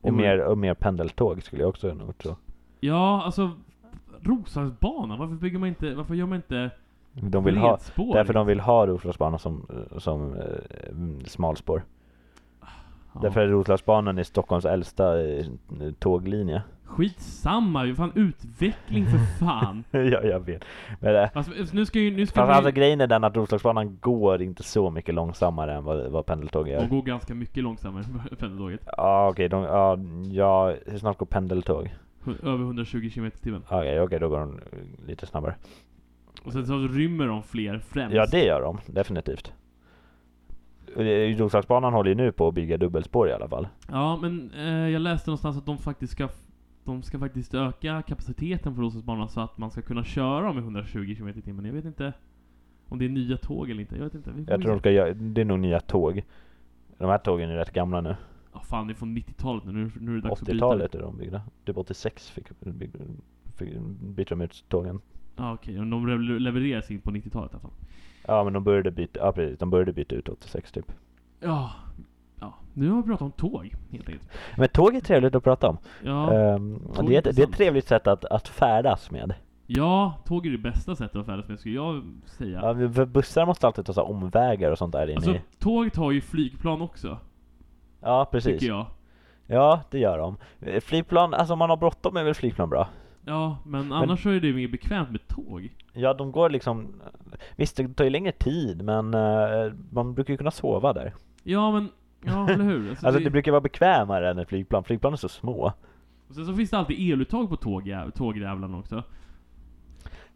Och 0.03 0.11
vore- 0.11 0.21
mer, 0.21 0.39
och 0.45 0.57
mer 0.57 0.73
pendeltåg 0.73 1.43
skulle 1.43 1.61
jag 1.61 1.69
också 1.69 1.93
nog 1.93 2.17
tro. 2.17 2.35
Ja, 2.79 3.23
alltså 3.23 3.51
Roslagsbanan, 4.21 5.19
varför 5.19 5.35
bygger 5.35 5.59
man 5.59 5.69
inte, 5.69 5.95
varför 5.95 6.15
gör 6.15 6.25
man 6.25 6.35
inte 6.35 6.69
De 7.13 7.43
vill 7.43 7.57
ha, 7.57 7.79
därför 7.95 8.33
de 8.33 8.47
vill 8.47 8.59
ha 8.59 8.87
Roslagsbanan 8.87 9.39
som, 9.39 9.65
som 9.97 10.33
eh, 10.35 10.89
mm, 10.89 11.25
smalspår. 11.25 11.83
Ja. 13.13 13.19
Därför 13.21 13.41
är 13.41 13.47
Roslagsbanan 13.47 14.17
är 14.17 14.23
Stockholms 14.23 14.65
äldsta 14.65 15.21
eh, 15.21 15.45
tåglinje. 15.99 16.61
Skitsamma, 16.85 17.85
ju 17.85 17.95
fan 17.95 18.11
utveckling 18.15 19.05
för 19.05 19.17
fan. 19.45 19.83
ja, 19.91 20.21
jag 20.23 20.39
vet. 20.45 20.63
Men, 20.99 21.29
Alltså, 21.33 21.51
nu 21.71 21.85
ska 21.85 21.99
ju, 21.99 22.11
nu 22.15 22.25
ska 22.25 22.35
fast 22.41 22.49
vi 22.49 22.53
alltså 22.53 22.71
grejen 22.71 23.01
är 23.01 23.07
den 23.07 23.23
att 23.23 23.35
Roslagsbanan 23.35 23.97
går 24.01 24.41
inte 24.41 24.63
så 24.63 24.89
mycket 24.91 25.15
långsammare 25.15 25.73
än 25.73 25.83
vad, 25.83 26.11
vad 26.11 26.25
pendeltåg 26.25 26.67
gör. 26.67 26.87
gå 26.87 27.01
ganska 27.01 27.33
mycket 27.33 27.63
långsammare 27.63 28.03
än 28.31 28.37
pendeltåget. 28.37 28.81
Ja 28.97 29.29
okej, 29.29 29.49
de, 29.49 29.63
ja, 29.63 29.97
ja, 30.31 30.75
hur 30.85 30.97
snabbt 30.97 31.19
går 31.19 31.25
pendeltåg? 31.25 31.95
Över 32.43 32.63
120 32.63 33.09
km 33.13 33.25
i 33.25 33.31
timmen. 33.31 33.63
Okej, 33.67 34.01
okej 34.01 34.19
då 34.19 34.29
går 34.29 34.39
de 34.39 34.59
lite 35.07 35.25
snabbare. 35.25 35.55
Och 36.43 36.51
sen 36.53 36.65
så 36.65 36.77
rymmer 36.77 37.27
de 37.27 37.43
fler 37.43 37.79
främst. 37.79 38.15
Ja 38.15 38.25
det 38.31 38.45
gör 38.45 38.61
de, 38.61 38.79
definitivt. 38.85 39.53
Det- 40.95 41.33
Roslagsbanan 41.33 41.93
håller 41.93 42.09
ju 42.09 42.15
nu 42.15 42.31
på 42.31 42.47
att 42.47 42.53
bygga 42.53 42.77
dubbelspår 42.77 43.29
i 43.29 43.33
alla 43.33 43.47
fall. 43.49 43.67
Ja, 43.89 44.19
men 44.21 44.51
eh, 44.51 44.89
jag 44.89 45.01
läste 45.01 45.29
någonstans 45.29 45.57
att 45.57 45.65
de 45.65 45.77
faktiskt 45.77 46.13
ska 46.13 46.29
de 46.85 47.03
ska 47.03 47.19
faktiskt 47.19 47.53
öka 47.53 48.01
kapaciteten 48.01 48.75
på 48.75 48.81
Roslagsbanan 48.81 49.29
så 49.29 49.41
att 49.41 49.57
man 49.57 49.71
ska 49.71 49.81
kunna 49.81 50.03
köra 50.03 50.53
med 50.53 50.63
120 50.63 51.15
km 51.17 51.27
i. 51.29 51.67
Jag 51.67 51.73
vet 51.73 51.85
inte 51.85 52.13
om 52.89 52.99
det 52.99 53.05
är 53.05 53.09
nya 53.09 53.37
tåg 53.37 53.69
eller 53.69 53.81
inte. 53.81 53.95
Jag 53.95 54.03
vet 54.03 54.13
inte. 54.15 54.31
Vi 54.35 54.43
Jag 54.47 54.61
tror 54.61 54.71
de 54.71 54.79
ska 54.79 54.91
göra, 54.91 55.13
det 55.13 55.41
är 55.41 55.45
nog 55.45 55.59
nya 55.59 55.79
tåg. 55.79 56.23
De 56.97 57.05
här 57.09 57.17
tågen 57.17 57.49
är 57.49 57.55
rätt 57.55 57.73
gamla 57.73 58.01
nu. 58.01 58.15
Ja, 58.53 58.59
fan, 58.59 58.87
det 58.87 58.93
är 58.93 58.95
från 58.95 59.17
90-talet 59.17 59.65
nu. 59.65 59.91
Nu, 59.99 60.11
är 60.11 60.15
det 60.15 60.21
dags 60.29 60.41
att 60.41 60.47
byta. 60.47 60.65
80-talet 60.65 60.95
är 60.95 60.99
de 60.99 61.17
byggda. 61.17 61.41
Typ 61.65 61.77
86 61.77 62.29
fick, 62.29 62.47
fick, 62.47 62.91
fick, 63.55 63.69
bytte 64.01 64.35
de 64.35 64.41
ut 64.41 64.63
tågen. 64.67 65.01
Ja, 65.35 65.53
okej. 65.53 65.73
Okay. 65.79 65.89
De 65.89 66.07
re- 66.07 66.39
levereras 66.39 66.91
in 66.91 66.99
på 67.01 67.11
90-talet 67.11 67.51
i 67.51 67.55
alla 67.55 67.61
fall. 67.61 67.71
Ja 68.27 68.43
men 68.43 68.53
de 68.53 68.63
började 68.63 68.91
byta, 68.91 69.19
ja 69.19 69.31
precis, 69.31 69.59
de 69.59 69.69
började 69.69 69.93
byta 69.93 70.15
ut 70.15 70.29
86 70.29 70.71
typ. 70.71 70.91
Ja. 71.39 71.71
Ja, 72.39 72.53
nu 72.73 72.89
har 72.89 72.97
vi 72.97 73.03
pratat 73.03 73.21
om 73.21 73.31
tåg, 73.31 73.73
helt 73.91 74.09
enkelt. 74.09 74.29
Men 74.57 74.69
tåg 74.69 74.95
är 74.95 74.99
trevligt 74.99 75.35
att 75.35 75.43
prata 75.43 75.69
om. 75.69 75.77
Ja, 76.03 76.27
tåg 76.95 77.09
det, 77.09 77.15
är 77.15 77.19
ett, 77.29 77.35
det 77.35 77.41
är 77.43 77.47
ett 77.47 77.53
trevligt 77.53 77.87
sätt 77.87 78.07
att, 78.07 78.25
att 78.25 78.47
färdas 78.47 79.11
med. 79.11 79.33
ja 79.67 80.13
tåg 80.25 80.45
är 80.47 80.51
det 80.51 80.57
bästa 80.57 80.95
sättet 80.95 81.15
att 81.15 81.25
färdas 81.25 81.47
med, 81.47 81.59
skulle 81.59 81.75
jag 81.75 82.03
säga. 82.25 82.59
Ja, 82.63 82.91
för 82.93 83.05
bussar 83.05 83.45
måste 83.45 83.67
alltid 83.67 83.85
ta 83.85 83.93
så 83.93 84.01
omvägar 84.01 84.71
och 84.71 84.77
sånt 84.77 84.91
där 84.93 85.07
inne 85.07 85.15
Alltså, 85.15 85.31
i. 85.35 85.41
tåg 85.59 85.93
tar 85.93 86.11
ju 86.11 86.21
flygplan 86.21 86.81
också, 86.81 87.17
Ja 88.01 88.25
precis. 88.31 88.59
tycker 88.59 88.73
jag. 88.73 88.85
Ja 89.47 89.81
det 89.89 89.99
gör 89.99 90.17
de. 90.17 90.37
Eh, 90.61 90.81
Flygplan, 90.81 91.33
alltså 91.33 91.53
om 91.53 91.59
man 91.59 91.69
har 91.69 91.77
bråttom 91.77 92.17
är 92.17 92.23
väl 92.23 92.33
flygplan 92.33 92.69
bra? 92.69 92.87
Ja, 93.25 93.57
men 93.65 93.91
annars 93.93 94.23
så 94.23 94.29
är 94.29 94.39
det 94.39 94.53
mer 94.53 94.67
bekvämt 94.67 95.11
med 95.11 95.27
tåg. 95.27 95.69
Ja 95.93 96.13
de 96.13 96.31
går 96.31 96.49
liksom 96.49 96.87
Visst 97.55 97.77
det 97.77 97.87
tar 97.93 98.03
ju 98.03 98.09
längre 98.09 98.31
tid 98.31 98.83
men 98.83 99.13
eh, 99.13 99.73
man 99.91 100.13
brukar 100.13 100.33
ju 100.33 100.37
kunna 100.37 100.51
sova 100.51 100.93
där. 100.93 101.13
Ja, 101.43 101.71
men, 101.71 101.89
ja 102.25 102.49
eller 102.49 102.63
hur? 102.63 102.89
Alltså, 102.89 103.05
Alltså 103.07 103.19
det, 103.19 103.23
det 103.25 103.31
brukar 103.31 103.51
vara 103.51 103.61
bekvämare 103.61 104.29
än 104.31 104.37
ett 104.39 104.49
flygplan. 104.49 104.83
Flygplan 104.83 105.13
är 105.13 105.17
så 105.17 105.29
små. 105.29 105.73
och 106.27 106.35
sen 106.35 106.45
så 106.45 106.53
finns 106.53 106.69
det 106.69 106.77
alltid 106.77 107.11
eluttag 107.11 107.49
på 107.49 107.55
tågjäv- 107.55 108.11
tågjävlarna 108.11 108.77
också. 108.77 109.03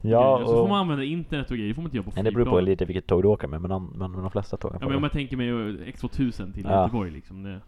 Ja, 0.02 0.38
och 0.38 0.50
så 0.50 0.56
får 0.58 0.68
man 0.68 0.80
använda 0.80 1.04
internet 1.04 1.52
och 1.52 1.58
grejer, 1.58 1.68
det 1.70 1.74
får 1.76 1.82
man 1.82 1.88
inte 1.88 1.98
göra 1.98 2.04
på 2.04 2.10
men 2.10 2.14
flygplan. 2.24 2.34
det 2.46 2.46
beror 2.52 2.60
på 2.60 2.66
lite 2.66 2.86
vilket 2.86 3.08
tåg 3.08 3.24
du 3.24 3.28
åker 3.28 3.48
med 3.48 3.62
men, 3.62 3.84
men, 3.84 4.12
men 4.12 4.22
de 4.22 4.32
flesta 4.32 4.58
tågen 4.58 4.78
Ja, 4.82 4.88
men 4.88 4.98
om 4.98 5.04
jag 5.04 5.12
tänker 5.12 5.38
mig 5.38 5.48
X2000 5.92 6.54
till 6.54 6.64
Ja. 6.64 6.82
Göteborg 6.82 7.12
liksom. 7.12 7.44
Det, 7.44 7.60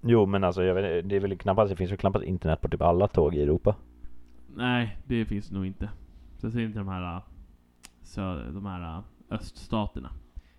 Jo 0.00 0.26
men 0.26 0.44
alltså 0.44 0.62
jag 0.64 0.74
vet, 0.74 1.08
det 1.08 1.16
är 1.16 1.20
väl 1.20 1.38
knappast, 1.38 1.70
det 1.70 1.76
finns 1.76 1.90
väl 1.90 1.98
knappast 1.98 2.24
internet 2.24 2.60
på 2.60 2.68
typ 2.68 2.82
alla 2.82 3.08
tåg 3.08 3.34
i 3.34 3.42
Europa. 3.42 3.74
nej, 4.56 4.96
det 5.06 5.24
finns 5.24 5.50
nog 5.50 5.66
inte. 5.66 5.88
Så 6.36 6.50
ser 6.50 6.60
inte 6.60 6.78
de 6.78 6.88
här, 6.88 7.16
äh, 7.16 7.22
sö, 8.02 8.50
de 8.50 8.66
här 8.66 8.96
äh, 8.98 9.02
öststaterna. 9.30 10.10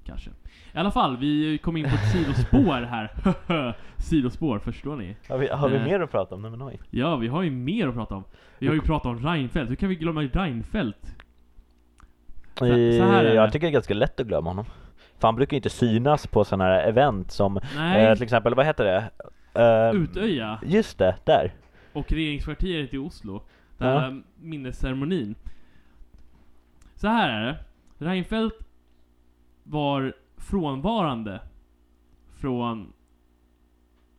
Kanske. 0.03 0.29
I 0.73 0.77
alla 0.77 0.91
fall, 0.91 1.17
vi 1.17 1.57
kom 1.57 1.77
in 1.77 1.83
på 1.83 1.95
ett 1.95 2.11
sidospår 2.11 2.81
här. 2.81 3.11
sidospår, 3.97 4.59
förstår 4.59 4.95
ni? 4.95 5.15
Har 5.29 5.37
vi, 5.37 5.47
har 5.47 5.69
vi 5.69 5.75
Eh. 5.75 5.83
mer 5.83 5.99
att 5.99 6.11
prata 6.11 6.35
om? 6.35 6.41
Nej 6.41 6.51
men 6.51 6.61
oj. 6.61 6.79
Ja, 6.89 7.15
vi 7.15 7.27
har 7.27 7.41
ju 7.43 7.51
mer 7.51 7.87
att 7.87 7.93
prata 7.95 8.15
om. 8.15 8.23
Vi 8.59 8.67
har 8.67 8.73
ju 8.73 8.81
pratat 8.81 9.05
om 9.05 9.19
Reinfeldt. 9.19 9.71
Hur 9.71 9.75
kan 9.75 9.89
vi 9.89 9.95
glömma 9.95 10.21
Reinfeldt? 10.21 11.15
så 12.53 12.65
här 12.65 12.73
är 12.73 13.23
det. 13.23 13.33
jag 13.33 13.51
tycker 13.51 13.67
det 13.67 13.71
är 13.71 13.73
ganska 13.73 13.93
lätt 13.93 14.19
att 14.19 14.27
glömma 14.27 14.49
honom. 14.49 14.65
För 15.19 15.27
han 15.27 15.35
brukar 15.35 15.53
ju 15.55 15.57
inte 15.57 15.69
synas 15.69 16.27
på 16.27 16.43
sådana 16.43 16.63
här 16.63 16.83
event 16.87 17.31
som, 17.31 17.57
eh, 17.57 18.13
till 18.13 18.23
exempel, 18.23 18.55
vad 18.55 18.65
heter 18.65 18.83
det? 18.85 19.09
Eh, 19.61 19.95
Utöja 20.01 20.59
Just 20.65 20.97
det, 20.97 21.15
där. 21.25 21.53
och 21.93 22.11
regeringskvarteret 22.11 22.93
i 22.93 22.97
Oslo. 22.97 23.41
Den 23.77 23.87
Ja. 23.89 23.99
här 23.99 24.21
minnesceremonin. 24.41 25.35
Så 26.95 27.07
här 27.07 27.29
är 27.29 27.45
det. 27.45 27.57
Reinfeldt 28.05 28.55
var 29.63 30.13
frånvarande 30.37 31.41
från, 32.37 32.93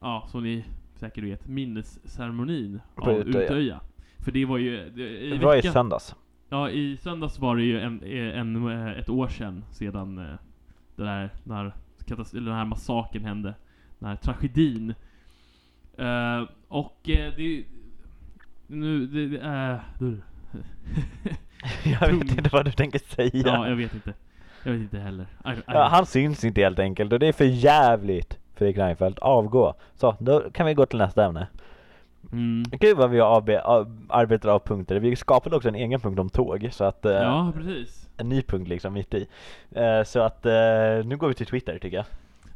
ja 0.00 0.24
som 0.28 0.42
ni 0.42 0.64
säkert 0.94 1.24
vet, 1.24 1.48
minnesceremonin 1.48 2.80
av 2.94 3.10
Utöja. 3.12 3.44
Utöja. 3.44 3.80
För 4.18 4.32
det 4.32 4.44
var 4.44 4.58
ju, 4.58 4.90
det, 4.90 5.02
i 5.20 5.30
Det 5.38 5.44
var 5.46 5.56
i 5.56 5.62
söndags. 5.62 6.14
Ja, 6.48 6.70
i 6.70 6.96
söndags 6.96 7.38
var 7.38 7.56
det 7.56 7.62
ju 7.62 7.80
en, 7.80 8.02
en, 8.34 8.66
ett 8.88 9.08
år 9.10 9.28
sedan 9.28 9.64
sedan 9.70 10.18
eh, 10.18 10.34
det 11.00 11.10
där, 11.10 11.30
när 11.44 11.72
den 12.32 12.54
här 12.54 12.64
massakern 12.64 13.24
hände. 13.24 13.54
Den 13.98 14.08
här 14.08 14.16
tragedin. 14.16 14.94
Eh, 15.98 16.42
och 16.68 17.08
eh, 17.08 17.32
det... 17.36 17.64
Nu, 18.66 19.06
det, 19.06 19.28
det 19.28 19.40
är... 19.40 19.80
Jag 21.84 22.12
vet 22.12 22.38
inte 22.38 22.50
vad 22.52 22.64
du 22.64 22.72
tänker 22.72 22.98
säga. 22.98 23.30
ja, 23.32 23.68
jag 23.68 23.76
vet 23.76 23.94
inte. 23.94 24.14
Jag 24.64 24.72
vet 24.72 24.80
inte 24.80 24.98
heller. 24.98 25.26
I, 25.44 25.48
I, 25.50 25.62
Ja, 25.66 25.88
han 25.88 26.06
syns 26.06 26.44
inte 26.44 26.60
helt 26.60 26.78
enkelt 26.78 27.12
och 27.12 27.18
det 27.18 27.26
är 27.26 27.32
för 27.32 27.44
jävligt 27.44 28.38
Fredrik 28.54 28.78
Reinfeldt, 28.78 29.18
avgå. 29.18 29.74
Så, 29.94 30.16
då 30.18 30.50
kan 30.50 30.66
vi 30.66 30.74
gå 30.74 30.86
till 30.86 30.98
nästa 30.98 31.24
ämne. 31.24 31.46
Mm. 32.32 32.62
Gud 32.80 32.96
vad 32.96 33.10
vi 33.10 33.20
AB, 33.20 33.50
av- 33.50 34.06
arbetat 34.08 34.50
av 34.50 34.58
punkter. 34.58 35.00
Vi 35.00 35.16
skapade 35.16 35.56
också 35.56 35.68
en 35.68 35.74
egen 35.74 36.00
punkt 36.00 36.18
om 36.18 36.30
tåg 36.30 36.68
så 36.72 36.84
att 36.84 37.04
eh, 37.04 37.12
Ja, 37.12 37.52
precis. 37.56 38.08
En 38.16 38.28
ny 38.28 38.42
punkt 38.42 38.68
liksom 38.68 38.92
mitt 38.92 39.14
i. 39.14 39.26
Eh, 39.70 40.02
så 40.04 40.20
att 40.20 40.46
eh, 40.46 40.52
nu 41.04 41.16
går 41.16 41.28
vi 41.28 41.34
till 41.34 41.46
Twitter 41.46 41.78
tycker 41.78 41.96
jag. 41.96 42.06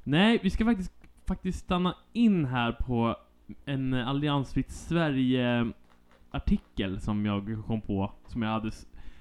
Nej, 0.04 0.38
vi 0.42 0.50
ska 0.50 0.64
faktiskt, 0.64 0.92
faktiskt 1.26 1.58
stanna 1.58 1.94
in 2.12 2.44
här 2.44 2.72
på 2.72 3.16
en 3.64 3.94
Alliansfritt 3.94 4.70
Sverige-artikel 4.70 7.00
som 7.00 7.26
jag 7.26 7.62
kom 7.66 7.80
på, 7.80 8.12
som 8.26 8.42
jag 8.42 8.50
hade, 8.50 8.70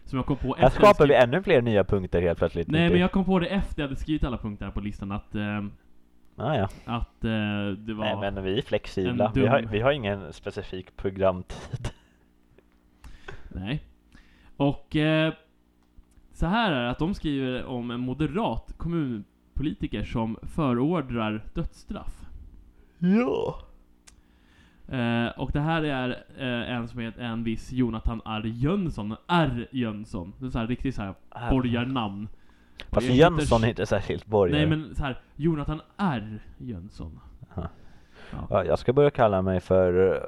som 0.06 0.18
jag 0.18 0.26
kom 0.26 0.38
på 0.38 0.48
Här 0.48 0.54
efter 0.66 0.82
jag 0.82 0.90
skapar 0.96 1.08
vi 1.08 1.16
ännu 1.16 1.44
fler 1.44 1.62
nya 1.62 1.84
punkter 1.84 2.22
helt 2.22 2.38
plötsligt. 2.38 2.68
Nej 2.68 2.90
men 2.90 3.00
jag 3.00 3.12
kom 3.12 3.26
på 3.26 3.40
det 3.40 3.48
efter 3.48 3.82
jag 3.82 3.88
hade 3.88 4.00
skrivit 4.00 4.24
alla 4.24 4.38
punkter 4.38 4.66
här 4.66 4.72
på 4.72 4.82
listan 4.82 5.12
att, 5.12 5.36
eh, 5.36 5.62
Ah, 6.36 6.56
ja. 6.56 6.70
att 6.86 7.24
eh, 7.24 7.68
det 7.78 7.94
var... 7.94 8.06
Nej 8.06 8.32
men 8.32 8.44
vi 8.44 8.58
är 8.58 8.62
flexibla. 8.62 9.26
en 9.28 9.34
Vi 9.34 9.48
har, 9.48 9.60
dum- 9.62 9.70
vi 9.72 9.80
har 9.82 9.92
ingen 9.92 10.34
specifik 10.34 10.96
programtid. 10.98 11.90
Nej. 13.48 13.84
Och 14.58 14.96
eh, 14.96 15.34
så 16.34 16.46
här 16.46 16.72
är 16.72 16.84
det 16.84 16.90
att 16.90 17.00
de 17.00 17.14
skriver 17.14 17.66
om 17.66 17.92
en 17.92 18.00
moderat 18.00 18.74
kommunpolitiker 18.78 20.04
som 20.04 20.38
förordrar 20.44 21.44
dödsstraff. 21.54 22.22
Ja. 23.00 23.60
Eh, 24.98 25.28
och 25.28 25.52
det 25.52 25.60
här 25.60 25.84
är 25.84 26.10
eh, 26.38 26.76
en 26.76 26.88
som 26.88 27.00
heter 27.00 27.22
en 27.22 27.44
viss 27.44 27.72
Jonathan 27.72 28.22
R. 28.26 28.42
Jönsson. 28.46 29.16
R. 29.28 29.68
Jönsson. 29.72 30.34
Det 30.40 30.46
är 30.46 30.50
så 30.50 30.60
här 30.60 30.68
riktigt 30.68 30.96
så 30.96 31.02
här 31.02 31.14
borgarnamn. 31.50 32.28
Fast 32.92 33.08
Jag 33.08 33.16
Jönsson 33.16 33.58
heter- 33.58 33.66
är 33.66 33.70
inte 33.70 33.86
särskilt 33.86 34.26
borgare. 34.26 34.58
Nej 34.58 34.78
men 34.78 34.96
så 34.96 35.04
här 35.04 35.22
Jonathan 35.36 35.82
R. 35.98 36.40
Jönsson. 36.58 37.20
Ja, 37.56 37.68
Ja, 38.50 38.66
jag 38.66 38.80
ska 38.80 38.94
börja 38.94 39.10
kalla 39.10 39.42
mig 39.42 39.60
för 39.60 40.20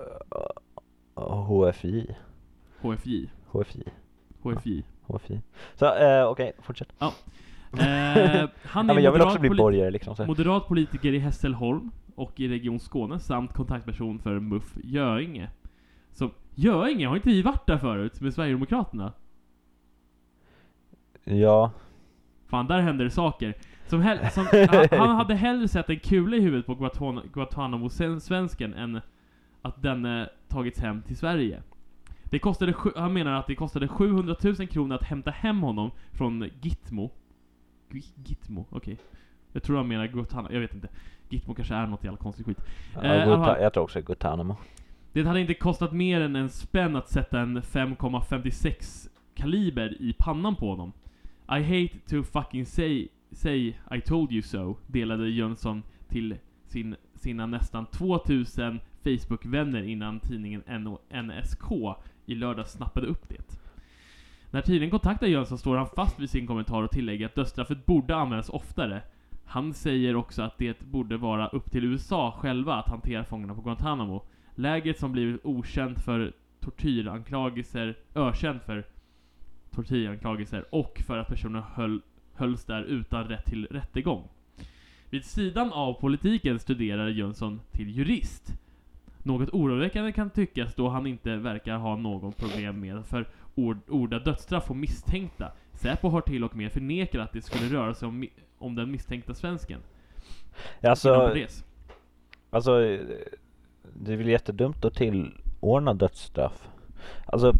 HFI. 1.15 2.15
HFJ. 2.81 3.29
HFI. 3.47 3.83
HFJ. 4.41 4.83
HFI. 5.07 5.41
Så 5.75 5.95
eh, 5.95 6.25
okej, 6.27 6.53
fortsätt. 6.59 6.93
Eh, 6.99 7.09
han 7.77 7.79
Ja, 7.83 8.79
är 8.79 8.83
men 8.83 9.03
jag 9.03 9.11
vill 9.11 9.21
också 9.21 9.39
bli 9.39 9.49
borgare 9.49 9.91
liksom. 9.91 10.15
Så. 10.15 10.25
Moderat 10.25 10.67
politiker 10.67 11.13
i 11.13 11.19
Hässelholm 11.19 11.91
och 12.15 12.39
i 12.39 12.47
Region 12.47 12.79
Skåne 12.79 13.19
samt 13.19 13.53
kontaktperson 13.53 14.19
för 14.19 14.39
MUF 14.39 14.77
Göinge. 14.83 15.49
Så 16.13 16.29
Göinge, 16.55 17.07
har 17.07 17.15
inte 17.15 17.29
vi 17.29 17.41
varit 17.41 17.67
där 17.67 17.77
förut 17.77 18.21
med 18.21 18.33
Sverigedemokraterna? 18.33 19.13
Ja. 21.23 21.71
Fan, 22.47 22.67
där 22.67 22.79
händer 22.81 23.05
det 23.05 23.11
saker. 23.11 23.53
Som 23.87 24.01
hell- 24.01 24.29
som, 24.31 24.47
han, 24.69 24.99
han 24.99 25.15
hade 25.15 25.35
hellre 25.35 25.67
sett 25.67 25.89
en 25.89 25.99
kula 25.99 26.37
i 26.37 26.39
huvudet 26.39 26.65
på 26.65 26.75
Guantan- 26.75 27.21
Guantanamo-svensken 27.33 28.73
än 28.73 29.01
att 29.61 29.81
den 29.81 30.25
tagits 30.47 30.79
hem 30.79 31.01
till 31.01 31.17
Sverige. 31.17 31.61
Det 32.23 32.39
kostade, 32.39 32.73
han 32.95 33.13
menar 33.13 33.31
att 33.33 33.47
det 33.47 33.55
kostade 33.55 33.87
700 33.87 34.35
000 34.43 34.55
kronor 34.67 34.95
att 34.95 35.03
hämta 35.03 35.31
hem 35.31 35.61
honom 35.61 35.91
från 36.11 36.49
Gitmo. 36.61 37.11
Gi- 37.89 38.13
Gitmo, 38.25 38.65
okej. 38.69 38.97
Jag 39.51 39.63
tror 39.63 39.77
han 39.77 39.87
menar 39.87 40.07
Guantanamo, 40.07 40.53
jag 40.53 40.59
vet 40.59 40.73
inte. 40.73 40.87
Gitmo 41.29 41.53
kanske 41.53 41.75
är 41.75 41.87
något 41.87 42.03
jävla 42.03 42.17
konstigt 42.17 42.45
skit. 42.45 42.61
ja 42.93 43.03
Eh, 43.03 43.27
Guta- 43.27 43.61
jag 43.61 43.73
tror 43.73 43.83
också 43.83 44.01
Guantanamo. 44.01 44.55
Det 45.13 45.23
hade 45.23 45.41
inte 45.41 45.53
kostat 45.53 45.91
mer 45.91 46.21
än 46.21 46.35
en 46.35 46.49
spänn 46.49 46.95
att 46.95 47.09
sätta 47.09 47.39
en 47.39 47.61
5,56 47.61 49.09
kaliber 49.35 50.01
i 50.01 50.13
pannan 50.13 50.55
på 50.55 50.69
honom. 50.69 50.91
I 51.47 51.61
hate 51.61 51.99
to 52.09 52.23
fucking 52.23 52.65
say, 52.65 53.07
say 53.31 53.77
I 53.91 54.01
told 54.01 54.31
you 54.31 54.41
so, 54.41 54.77
delade 54.87 55.29
Jönsson 55.29 55.83
till 56.07 56.37
sin, 56.67 56.95
sina 57.15 57.45
nästan 57.45 57.85
2000 57.85 58.79
Facebook-vänner 59.03 59.83
innan 59.83 60.19
tidningen 60.19 60.63
NSK 61.09 61.71
i 62.25 62.35
lördags 62.35 62.71
snappade 62.71 63.07
upp 63.07 63.29
det. 63.29 63.59
När 64.51 64.61
tidningen 64.61 64.91
kontaktar 64.91 65.27
Jönsson 65.27 65.57
står 65.57 65.77
han 65.77 65.87
fast 65.95 66.19
vid 66.19 66.29
sin 66.29 66.47
kommentar 66.47 66.83
och 66.83 66.91
tillägger 66.91 67.25
att 67.25 67.35
dödsstraffet 67.35 67.85
borde 67.85 68.15
användas 68.15 68.49
oftare. 68.49 69.01
Han 69.45 69.73
säger 69.73 70.15
också 70.15 70.41
att 70.41 70.57
det 70.57 70.79
borde 70.79 71.17
vara 71.17 71.47
upp 71.47 71.71
till 71.71 71.85
USA 71.85 72.31
själva 72.31 72.73
att 72.75 72.89
hantera 72.89 73.23
fångarna 73.23 73.55
på 73.55 73.61
Guantanamo. 73.61 74.25
Lägret 74.55 74.99
som 74.99 75.11
blivit 75.11 75.45
okänt 75.45 75.99
för 75.99 76.33
tortyranklagelser, 76.59 77.97
ökänt 78.15 78.63
för 78.63 78.85
tortyranklagelser 79.75 80.65
och 80.69 81.01
för 81.07 81.17
att 81.17 81.27
personer 81.27 81.63
höll, 81.73 82.01
hölls 82.33 82.65
där 82.65 82.83
utan 82.83 83.23
rätt 83.23 83.45
till 83.45 83.67
rättegång. 83.71 84.27
Vid 85.09 85.25
sidan 85.25 85.73
av 85.73 85.93
politiken 85.93 86.59
studerar 86.59 87.07
Jönsson 87.07 87.61
till 87.71 87.89
jurist. 87.89 88.53
Något 89.23 89.49
oroväckande 89.49 90.11
kan 90.11 90.29
tyckas 90.29 90.75
då 90.75 90.89
han 90.89 91.07
inte 91.07 91.35
verkar 91.35 91.77
ha 91.77 91.95
någon 91.95 92.33
problem 92.33 92.79
med 92.79 93.05
för 93.05 93.27
ord, 93.55 93.77
orda 93.87 94.19
dödsstraff 94.19 94.69
och 94.69 94.75
misstänkta. 94.75 95.51
Säpo 95.73 96.09
har 96.09 96.21
till 96.21 96.43
och 96.43 96.55
med 96.55 96.71
förnekat 96.71 97.21
att 97.21 97.33
det 97.33 97.41
skulle 97.41 97.69
röra 97.69 97.93
sig 97.93 98.07
om, 98.07 98.27
om 98.57 98.75
den 98.75 98.91
misstänkta 98.91 99.33
svensken. 99.33 99.79
Alltså, 100.81 101.35
alltså, 102.49 102.79
det 103.93 104.13
är 104.13 104.17
väl 104.17 104.27
jättedumt 104.27 104.85
att 104.85 104.93
tillordna 104.93 105.93
dödsstraff. 105.93 106.67
Alltså, 107.25 107.53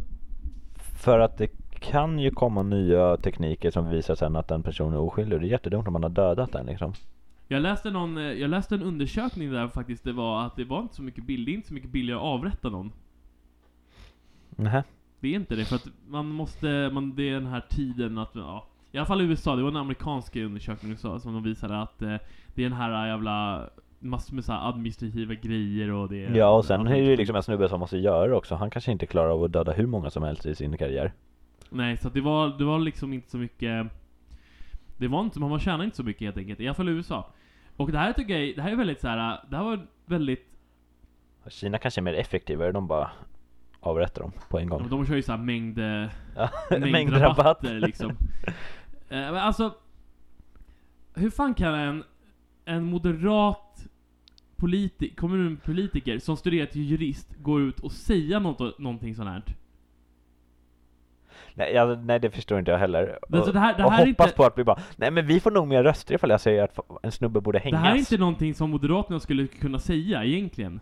för 1.04 1.19
att 1.19 1.38
det 1.38 1.47
kan 1.91 2.19
ju 2.19 2.31
komma 2.31 2.63
nya 2.63 3.17
tekniker 3.17 3.71
som 3.71 3.89
visar 3.89 4.15
sen 4.15 4.35
att 4.35 4.47
den 4.47 4.63
personen 4.63 4.93
är 4.93 4.99
oskyldig. 4.99 5.41
Det 5.41 5.47
är 5.47 5.49
jättedumt 5.49 5.87
om 5.87 5.93
man 5.93 6.03
har 6.03 6.09
dödat 6.09 6.51
den 6.51 6.65
liksom. 6.65 6.93
Jag 7.47 7.61
läste, 7.61 7.91
någon, 7.91 8.17
eh, 8.17 8.23
jag 8.23 8.49
läste 8.49 8.75
en 8.75 8.83
undersökning 8.83 9.51
där 9.51 9.67
faktiskt 9.67 10.03
det 10.03 10.13
var 10.13 10.45
att 10.45 10.55
det 10.55 10.63
var 10.63 10.79
inte 10.79 10.95
så 10.95 11.03
mycket 11.03 11.29
är 11.29 11.49
inte 11.49 11.67
så 11.67 11.73
mycket 11.73 11.89
billigare 11.89 12.19
att 12.19 12.25
avrätta 12.25 12.69
någon. 12.69 12.91
Nähä. 14.49 14.83
Det 15.19 15.27
är 15.27 15.35
inte 15.35 15.55
det, 15.55 15.65
för 15.65 15.75
att 15.75 15.87
man 16.07 16.27
måste, 16.27 16.89
man, 16.93 17.15
det 17.15 17.29
är 17.29 17.33
den 17.33 17.47
här 17.47 17.65
tiden 17.69 18.17
att, 18.17 18.31
ja. 18.33 18.67
I 18.91 18.97
alla 18.97 19.05
fall 19.05 19.21
i 19.21 19.23
USA, 19.23 19.55
det 19.55 19.61
var 19.61 19.69
en 19.69 19.77
amerikansk 19.77 20.35
undersökning 20.35 20.91
USA 20.91 21.19
som 21.19 21.33
de 21.33 21.43
visade 21.43 21.81
att 21.81 22.01
eh, 22.01 22.15
det 22.55 22.61
är 22.61 22.69
den 22.69 22.73
här 22.73 23.07
jävla 23.07 23.69
massor 23.99 24.35
med 24.35 24.45
så 24.45 24.53
administrativa 24.53 25.33
grejer 25.33 25.91
och 25.91 26.09
det 26.09 26.17
Ja 26.17 26.49
och 26.49 26.65
sen 26.65 26.87
är 26.87 26.91
det 26.91 26.97
ju 26.97 27.15
liksom 27.15 27.35
en 27.35 27.43
snubbe 27.43 27.69
som 27.69 27.79
måste 27.79 27.97
göra 27.97 28.27
det 28.27 28.35
också. 28.35 28.55
Han 28.55 28.69
kanske 28.69 28.91
inte 28.91 29.05
klarar 29.05 29.29
av 29.29 29.43
att 29.43 29.51
döda 29.51 29.71
hur 29.71 29.85
många 29.87 30.09
som 30.09 30.23
helst 30.23 30.45
i 30.45 30.55
sin 30.55 30.77
karriär. 30.77 31.13
Nej, 31.69 31.97
så 31.97 32.10
det 32.10 32.21
var, 32.21 32.58
det 32.58 32.63
var 32.63 32.80
liksom 32.80 33.13
inte 33.13 33.32
så 33.32 33.38
mycket 33.38 33.88
Det 34.97 35.08
var 35.08 35.21
inte, 35.21 35.39
man 35.39 35.60
tjänar 35.60 35.84
inte 35.84 35.97
så 35.97 36.04
mycket 36.04 36.21
helt 36.21 36.38
enkelt, 36.38 36.60
i 36.60 36.67
alla 36.67 36.75
fall 36.75 36.89
i 36.89 36.91
USA. 36.91 37.34
Och 37.75 37.91
det 37.91 37.97
här 37.97 38.13
tycker 38.13 38.38
jag, 38.39 38.56
det 38.56 38.62
här 38.62 38.71
är 38.71 38.75
väldigt 38.75 39.01
så 39.01 39.08
här. 39.08 39.45
det 39.49 39.58
här 39.58 39.63
var 39.63 39.88
väldigt 40.06 40.51
Kina 41.47 41.78
kanske 41.78 41.99
är 41.99 42.04
mer 42.04 42.13
effektivare, 42.13 42.71
de 42.71 42.88
bara 42.88 43.12
avrättar 43.80 44.21
dem 44.21 44.32
på 44.49 44.60
en 44.60 44.69
gång. 44.69 44.89
De 44.89 45.06
kör 45.06 45.15
ju 45.15 45.21
såhär 45.21 45.39
mängd, 45.39 45.80
eh, 45.80 46.10
Ja, 46.36 46.49
mängdrabatter 46.80 47.80
liksom. 47.80 48.12
Eh, 49.10 49.17
men 49.17 49.36
alltså, 49.36 49.73
hur 51.13 51.30
fan 51.30 51.54
kan 51.54 51.75
en, 51.75 52.04
en 52.65 52.84
moderat 52.84 53.88
politi 54.56 55.10
kommunpolitiker 55.10 56.19
som 56.19 56.38
studerat 56.38 56.71
till 56.71 56.82
jurist 56.82 57.36
gå 57.41 57.62
ut 57.62 57.80
och 57.80 57.91
säga 57.91 58.39
något, 58.39 58.80
någonting 58.80 59.15
sånt 59.15 59.30
här? 59.30 59.43
Nej, 61.53 61.73
jag, 61.73 62.05
nej 62.05 62.19
det 62.19 62.29
förstår 62.29 62.59
inte 62.59 62.71
jag 62.71 62.77
heller. 62.77 63.19
Alltså, 63.31 63.49
och 63.49 63.53
det 63.53 63.59
här- 63.59 63.73
det 63.77 63.83
och 63.83 63.91
här 63.91 64.03
är 64.03 64.07
hoppas 64.07 64.25
inte- 64.27 64.37
på 64.37 64.43
att 64.45 64.57
vi 64.57 64.63
bara, 64.63 64.79
nej 64.95 65.11
men 65.11 65.27
vi 65.27 65.39
får 65.39 65.51
nog 65.51 65.67
mer 65.67 65.83
röster 65.83 66.15
ifall 66.15 66.29
jag 66.29 66.41
säger 66.41 66.63
att 66.63 66.79
en 67.03 67.11
snubbe 67.11 67.41
borde 67.41 67.57
Det 67.59 67.63
hängas. 67.63 67.81
här 67.81 67.93
är 67.93 67.99
inte 67.99 68.17
någonting 68.17 68.53
som 68.53 68.69
Moderaterna 68.69 69.19
skulle 69.19 69.47
kunna 69.47 69.79
säga 69.79 70.23
egentligen. 70.23 70.79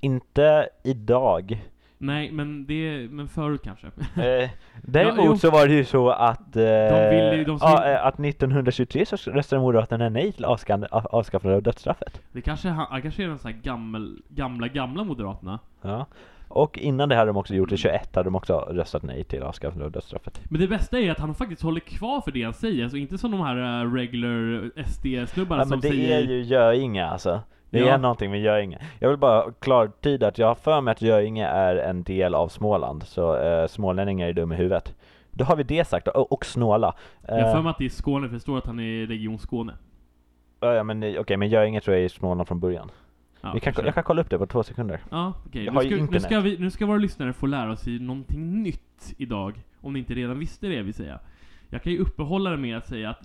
Inte 0.00 0.68
idag. 0.84 1.62
Nej, 1.98 2.32
men 2.32 2.66
det, 2.66 3.08
men 3.10 3.28
förut 3.28 3.60
kanske. 3.64 3.86
Eh, 3.86 4.50
däremot 4.82 5.24
jo. 5.26 5.36
så 5.38 5.50
var 5.50 5.66
det 5.66 5.74
ju 5.74 5.84
så 5.84 6.10
att, 6.10 6.56
eh, 6.56 7.10
vill 7.10 7.38
ju- 7.38 7.44
de 7.44 7.58
som- 7.58 7.68
ja, 7.70 7.90
eh, 7.90 8.06
att 8.06 8.18
1923 8.18 9.06
så 9.06 9.16
röstade 9.30 9.62
Moderaterna 9.62 10.08
nej 10.08 10.32
till 10.32 10.44
avskaffande 10.44 11.56
av 11.56 11.62
dödsstraffet. 11.62 12.20
Det 12.32 12.40
kanske, 12.40 12.68
han- 12.68 13.02
kanske 13.02 13.22
är 13.24 13.28
den 13.28 13.38
så 13.38 13.48
här 13.48 13.56
gammel, 13.62 14.22
gamla, 14.28 14.68
gamla 14.68 15.04
Moderaterna. 15.04 15.58
Ja. 15.82 16.06
Och 16.54 16.78
innan 16.78 17.08
det 17.08 17.14
hade 17.14 17.30
de 17.30 17.36
också 17.36 17.54
gjort 17.54 17.70
det, 17.70 17.76
21 17.76 18.14
hade 18.16 18.26
de 18.26 18.34
också 18.36 18.58
röstat 18.70 19.02
nej 19.02 19.24
till 19.24 19.42
avskaffande 19.42 19.84
av 19.84 19.90
dödsstraffet. 19.92 20.40
Men 20.50 20.60
det 20.60 20.68
bästa 20.68 20.98
är 21.00 21.10
att 21.10 21.18
han 21.18 21.34
faktiskt 21.34 21.62
håller 21.62 21.80
kvar 21.80 22.20
för 22.20 22.32
det 22.32 22.42
han 22.42 22.54
säger, 22.54 22.82
alltså 22.82 22.96
inte 22.98 23.18
som 23.18 23.30
de 23.30 23.40
här 23.40 23.84
uh, 23.84 23.94
regular 23.94 24.70
SD-snubbarna 24.86 25.60
Ja 25.60 25.64
som 25.64 25.70
men 25.70 25.80
det 25.80 25.88
säger... 25.88 26.16
är 26.18 26.22
ju 26.22 26.42
Göinge 26.42 27.06
alltså. 27.06 27.40
Det 27.70 27.78
Ja. 27.78 27.86
är 27.94 27.98
någonting 27.98 28.30
med 28.30 28.40
Göinge. 28.40 28.78
Jag 28.98 29.08
vill 29.08 29.18
bara 29.18 29.52
klartyda 29.60 30.28
att 30.28 30.38
jag 30.38 30.46
har 30.46 30.54
för 30.54 30.80
mig 30.80 30.92
att 30.92 31.02
Göinge 31.02 31.46
är 31.46 31.76
en 31.76 32.02
del 32.02 32.34
av 32.34 32.48
Småland, 32.48 33.02
så 33.02 33.36
eh, 33.36 33.66
smålänningar 33.66 34.28
är 34.28 34.32
dum 34.32 34.52
i 34.52 34.56
huvudet. 34.56 34.94
Då 35.30 35.44
har 35.44 35.56
vi 35.56 35.62
det 35.62 35.84
sagt, 35.88 36.08
och, 36.08 36.32
och 36.32 36.44
snåla. 36.46 36.94
Jag 37.28 37.34
har 37.34 37.40
Eh, 37.40 37.52
för 37.54 37.62
mig 37.62 37.70
att 37.70 37.78
det 37.78 37.84
är 37.84 37.88
Skåne, 37.88 38.28
för 38.28 38.34
det 38.34 38.40
står 38.40 38.58
att 38.58 38.66
han 38.66 38.78
är 38.80 38.82
i 38.84 39.06
Region 39.06 39.38
Skåne. 39.38 39.72
ja, 40.60 40.82
men 40.82 41.02
eh, 41.02 41.20
okej, 41.20 41.36
men 41.36 41.48
Göinge 41.48 41.80
tror 41.80 41.94
jag 41.96 42.00
är 42.02 42.06
i 42.06 42.08
Småland 42.08 42.48
från 42.48 42.60
början. 42.60 42.90
Ja, 43.42 43.52
vi 43.54 43.60
kan, 43.60 43.74
jag 43.84 43.94
kan 43.94 44.04
kolla 44.04 44.20
upp 44.22 44.30
det 44.30 44.38
på 44.38 44.46
två 44.46 44.62
sekunder. 44.62 45.00
Ja. 45.10 45.34
Jag 45.52 45.74
Nu, 45.74 45.80
ska, 45.80 46.06
nu, 46.12 46.20
ska 46.20 46.40
vi, 46.40 46.58
nu 46.58 46.70
ska 46.70 46.86
våra 46.86 46.98
lyssnare 46.98 47.32
få 47.32 47.46
lära 47.46 47.76
sig 47.76 47.98
någonting 47.98 48.62
nytt 48.62 49.14
idag. 49.18 49.62
Om 49.80 49.92
ni 49.92 49.98
inte 49.98 50.14
redan 50.14 50.38
visste 50.38 50.66
det, 50.66 50.82
vill 50.82 50.94
säga. 50.94 51.20
Jag 51.68 51.82
kan 51.82 51.92
ju 51.92 51.98
uppehålla 51.98 52.50
det 52.50 52.56
med 52.56 52.76
att 52.76 52.86
säga 52.88 53.10
att 53.10 53.22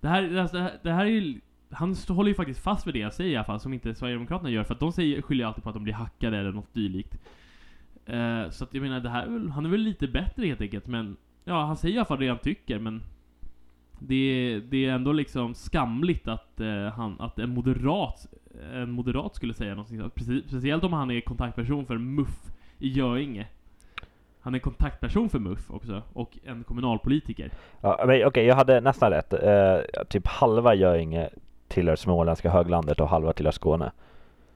det 0.00 0.08
här, 0.08 0.22
det 0.22 0.58
här, 0.60 0.72
det 0.82 0.92
här 0.92 1.04
är 1.06 1.10
ju, 1.10 1.40
han 1.70 1.96
håller 2.08 2.28
ju 2.28 2.34
faktiskt 2.34 2.60
fast 2.60 2.86
vid 2.86 2.94
det 2.94 2.98
jag 2.98 3.12
säger 3.14 3.30
i 3.30 3.36
alla 3.36 3.44
fall, 3.44 3.60
som 3.60 3.72
inte 3.72 3.94
Sverigedemokraterna 3.94 4.50
gör, 4.50 4.64
för 4.64 4.74
att 4.74 4.80
de 4.80 4.92
säger, 4.92 5.22
skyller 5.22 5.44
alltid 5.44 5.62
på 5.64 5.68
att 5.70 5.74
de 5.74 5.84
blir 5.84 5.94
hackade 5.94 6.38
eller 6.38 6.52
något 6.52 6.74
dylikt. 6.74 7.18
Eh, 8.06 8.50
så 8.50 8.64
att 8.64 8.74
jag 8.74 8.82
menar, 8.82 9.00
det 9.00 9.08
här 9.10 9.48
han 9.50 9.66
är 9.66 9.70
väl 9.70 9.80
lite 9.80 10.08
bättre 10.08 10.46
helt 10.46 10.60
enkelt, 10.60 10.86
men 10.86 11.16
ja, 11.44 11.64
han 11.64 11.76
säger 11.76 11.94
i 11.94 11.98
alla 11.98 12.04
fall 12.04 12.18
det 12.20 12.28
han 12.28 12.38
tycker, 12.38 12.78
men 12.78 13.02
det, 13.98 14.14
är- 14.14 14.60
det 14.60 14.84
är 14.86 14.92
ändå 14.92 15.12
liksom 15.12 15.54
skamligt 15.54 16.28
att, 16.28 16.60
eh, 16.60 16.86
han, 16.96 17.20
att 17.20 17.38
en 17.38 17.50
moderat, 17.50 18.26
en 18.74 18.90
moderat 18.90 19.34
skulle 19.34 19.54
säga 19.54 19.70
någonting 19.74 19.98
sånt. 19.98 20.44
Speciellt 20.48 20.84
om 20.84 20.92
han 20.92 21.10
är 21.10 21.20
kontaktperson 21.20 21.86
för 21.86 21.98
MUF 21.98 22.50
i 22.78 22.88
Göinge. 22.88 23.46
Han 24.40 24.54
är 24.54 24.58
kontaktperson 24.58 25.28
för 25.28 25.38
MUF 25.38 25.70
också, 25.70 26.02
och 26.12 26.38
en 26.44 26.64
kommunalpolitiker. 26.64 27.50
Ja, 27.80 28.04
men 28.06 28.26
okej, 28.26 28.46
jag 28.46 28.54
hade 28.54 28.80
nästan 28.80 29.10
rätt. 29.10 29.32
Eh, 29.32 30.04
typ 30.08 30.26
halva 30.26 30.74
Göinge 30.74 31.28
tillhör 31.68 31.96
småländska 31.96 32.50
höglandet 32.50 33.00
och 33.00 33.08
halva 33.08 33.32
tillhör 33.32 33.52
Skåne. 33.52 33.92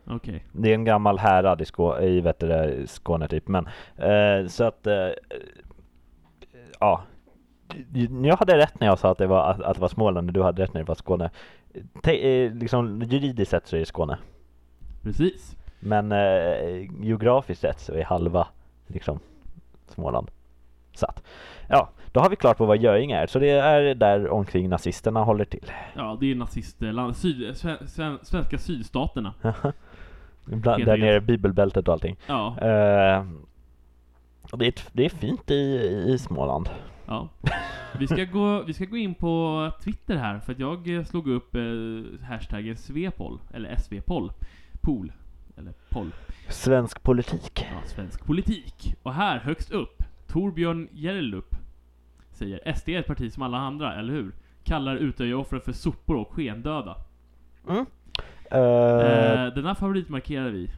Okej. 0.04 0.44
Det 0.52 0.70
är 0.70 0.74
en 0.74 0.84
gammal 0.84 1.18
härad 1.18 1.60
i, 1.60 1.64
Skå 1.64 2.00
i 2.00 2.84
Skåne 2.86 3.28
typ, 3.28 3.48
men 3.48 3.68
eh, 3.96 4.46
så 4.48 4.64
att 4.64 4.86
eh, 4.86 5.08
ja. 6.80 7.02
Jag 8.22 8.36
hade 8.36 8.58
rätt 8.58 8.80
när 8.80 8.86
jag 8.86 8.98
sa 8.98 9.10
att 9.10 9.18
det 9.18 9.26
var, 9.26 9.50
att, 9.50 9.74
det 9.74 9.80
var 9.80 9.88
Småland 9.88 10.28
och 10.28 10.32
du 10.32 10.42
hade 10.42 10.62
rätt 10.62 10.74
när 10.74 10.80
det 10.80 10.88
var 10.88 10.94
Skåne. 10.94 11.30
Te, 12.02 12.44
eh, 12.44 12.54
liksom, 12.54 13.02
juridiskt 13.02 13.50
sett 13.50 13.66
så 13.66 13.76
är 13.76 13.80
det 13.80 13.86
Skåne. 13.86 14.18
Precis. 15.02 15.56
Men 15.80 16.12
eh, 16.12 16.90
geografiskt 17.00 17.60
sett 17.60 17.80
så 17.80 17.94
är 17.94 18.04
halva 18.04 18.46
liksom 18.86 19.18
Småland. 19.88 20.30
Så 20.94 21.06
att, 21.06 21.22
ja, 21.68 21.90
då 22.12 22.20
har 22.20 22.30
vi 22.30 22.36
klart 22.36 22.58
på 22.58 22.66
vad 22.66 22.78
Göinge 22.78 23.16
är. 23.16 23.26
Så 23.26 23.38
det 23.38 23.50
är 23.50 23.94
där 23.94 24.28
omkring 24.28 24.68
nazisterna 24.68 25.24
håller 25.24 25.44
till. 25.44 25.72
Ja, 25.96 26.16
det 26.20 26.30
är 26.30 26.34
nazistland, 26.34 27.16
syd, 27.16 27.56
sven, 27.56 27.88
sven, 27.88 28.18
svenska 28.22 28.58
sydstaterna. 28.58 29.34
Bland, 30.44 30.84
där 30.84 30.96
nere 30.96 31.20
bibelbältet 31.20 31.88
och 31.88 31.94
allting. 31.94 32.16
Ja, 32.26 32.56
och 34.52 34.58
det, 34.58 34.66
är, 34.66 34.74
det 34.92 35.04
är 35.04 35.08
fint 35.08 35.50
i, 35.50 35.54
i 36.06 36.18
Småland. 36.18 36.68
Ja. 37.06 37.28
Vi 37.98 38.06
ska, 38.06 38.24
gå, 38.24 38.62
vi 38.62 38.72
ska 38.72 38.84
gå 38.84 38.96
in 38.96 39.14
på 39.14 39.70
Twitter 39.84 40.16
här, 40.16 40.40
för 40.40 40.52
att 40.52 40.58
jag 40.58 40.96
eh, 40.96 41.04
slog 41.04 41.28
upp 41.28 41.54
eh, 41.54 41.62
hashtaggen 42.28 42.76
Svepol, 42.76 43.40
eller 43.54 43.76
SVPOL. 43.76 44.32
Pool. 44.80 45.12
Eller 45.56 45.72
poll. 45.88 46.10
Svensk 46.48 47.02
politik. 47.02 47.66
Ja, 47.72 47.80
svensk 47.86 48.26
politik. 48.26 48.94
Och 49.02 49.14
här, 49.14 49.38
högst 49.38 49.70
upp, 49.70 50.02
Torbjörn 50.26 50.88
Jerlup 50.92 51.54
säger 52.32 52.72
SD 52.74 52.88
är 52.88 52.98
ett 53.00 53.06
parti 53.06 53.32
som 53.32 53.42
alla 53.42 53.58
andra, 53.58 53.94
eller 53.94 54.12
hur? 54.12 54.32
Kallar 54.64 54.96
Utöya-offren 54.96 55.60
för 55.60 55.72
sopor 55.72 56.16
och 56.16 56.32
skendöda. 56.32 56.96
Mm. 57.68 57.86
Eh, 58.50 59.22
Eh, 59.42 59.54
den 59.54 59.66
här 59.66 59.74
favoritmarkerar 59.74 60.50
vi. 60.50 60.70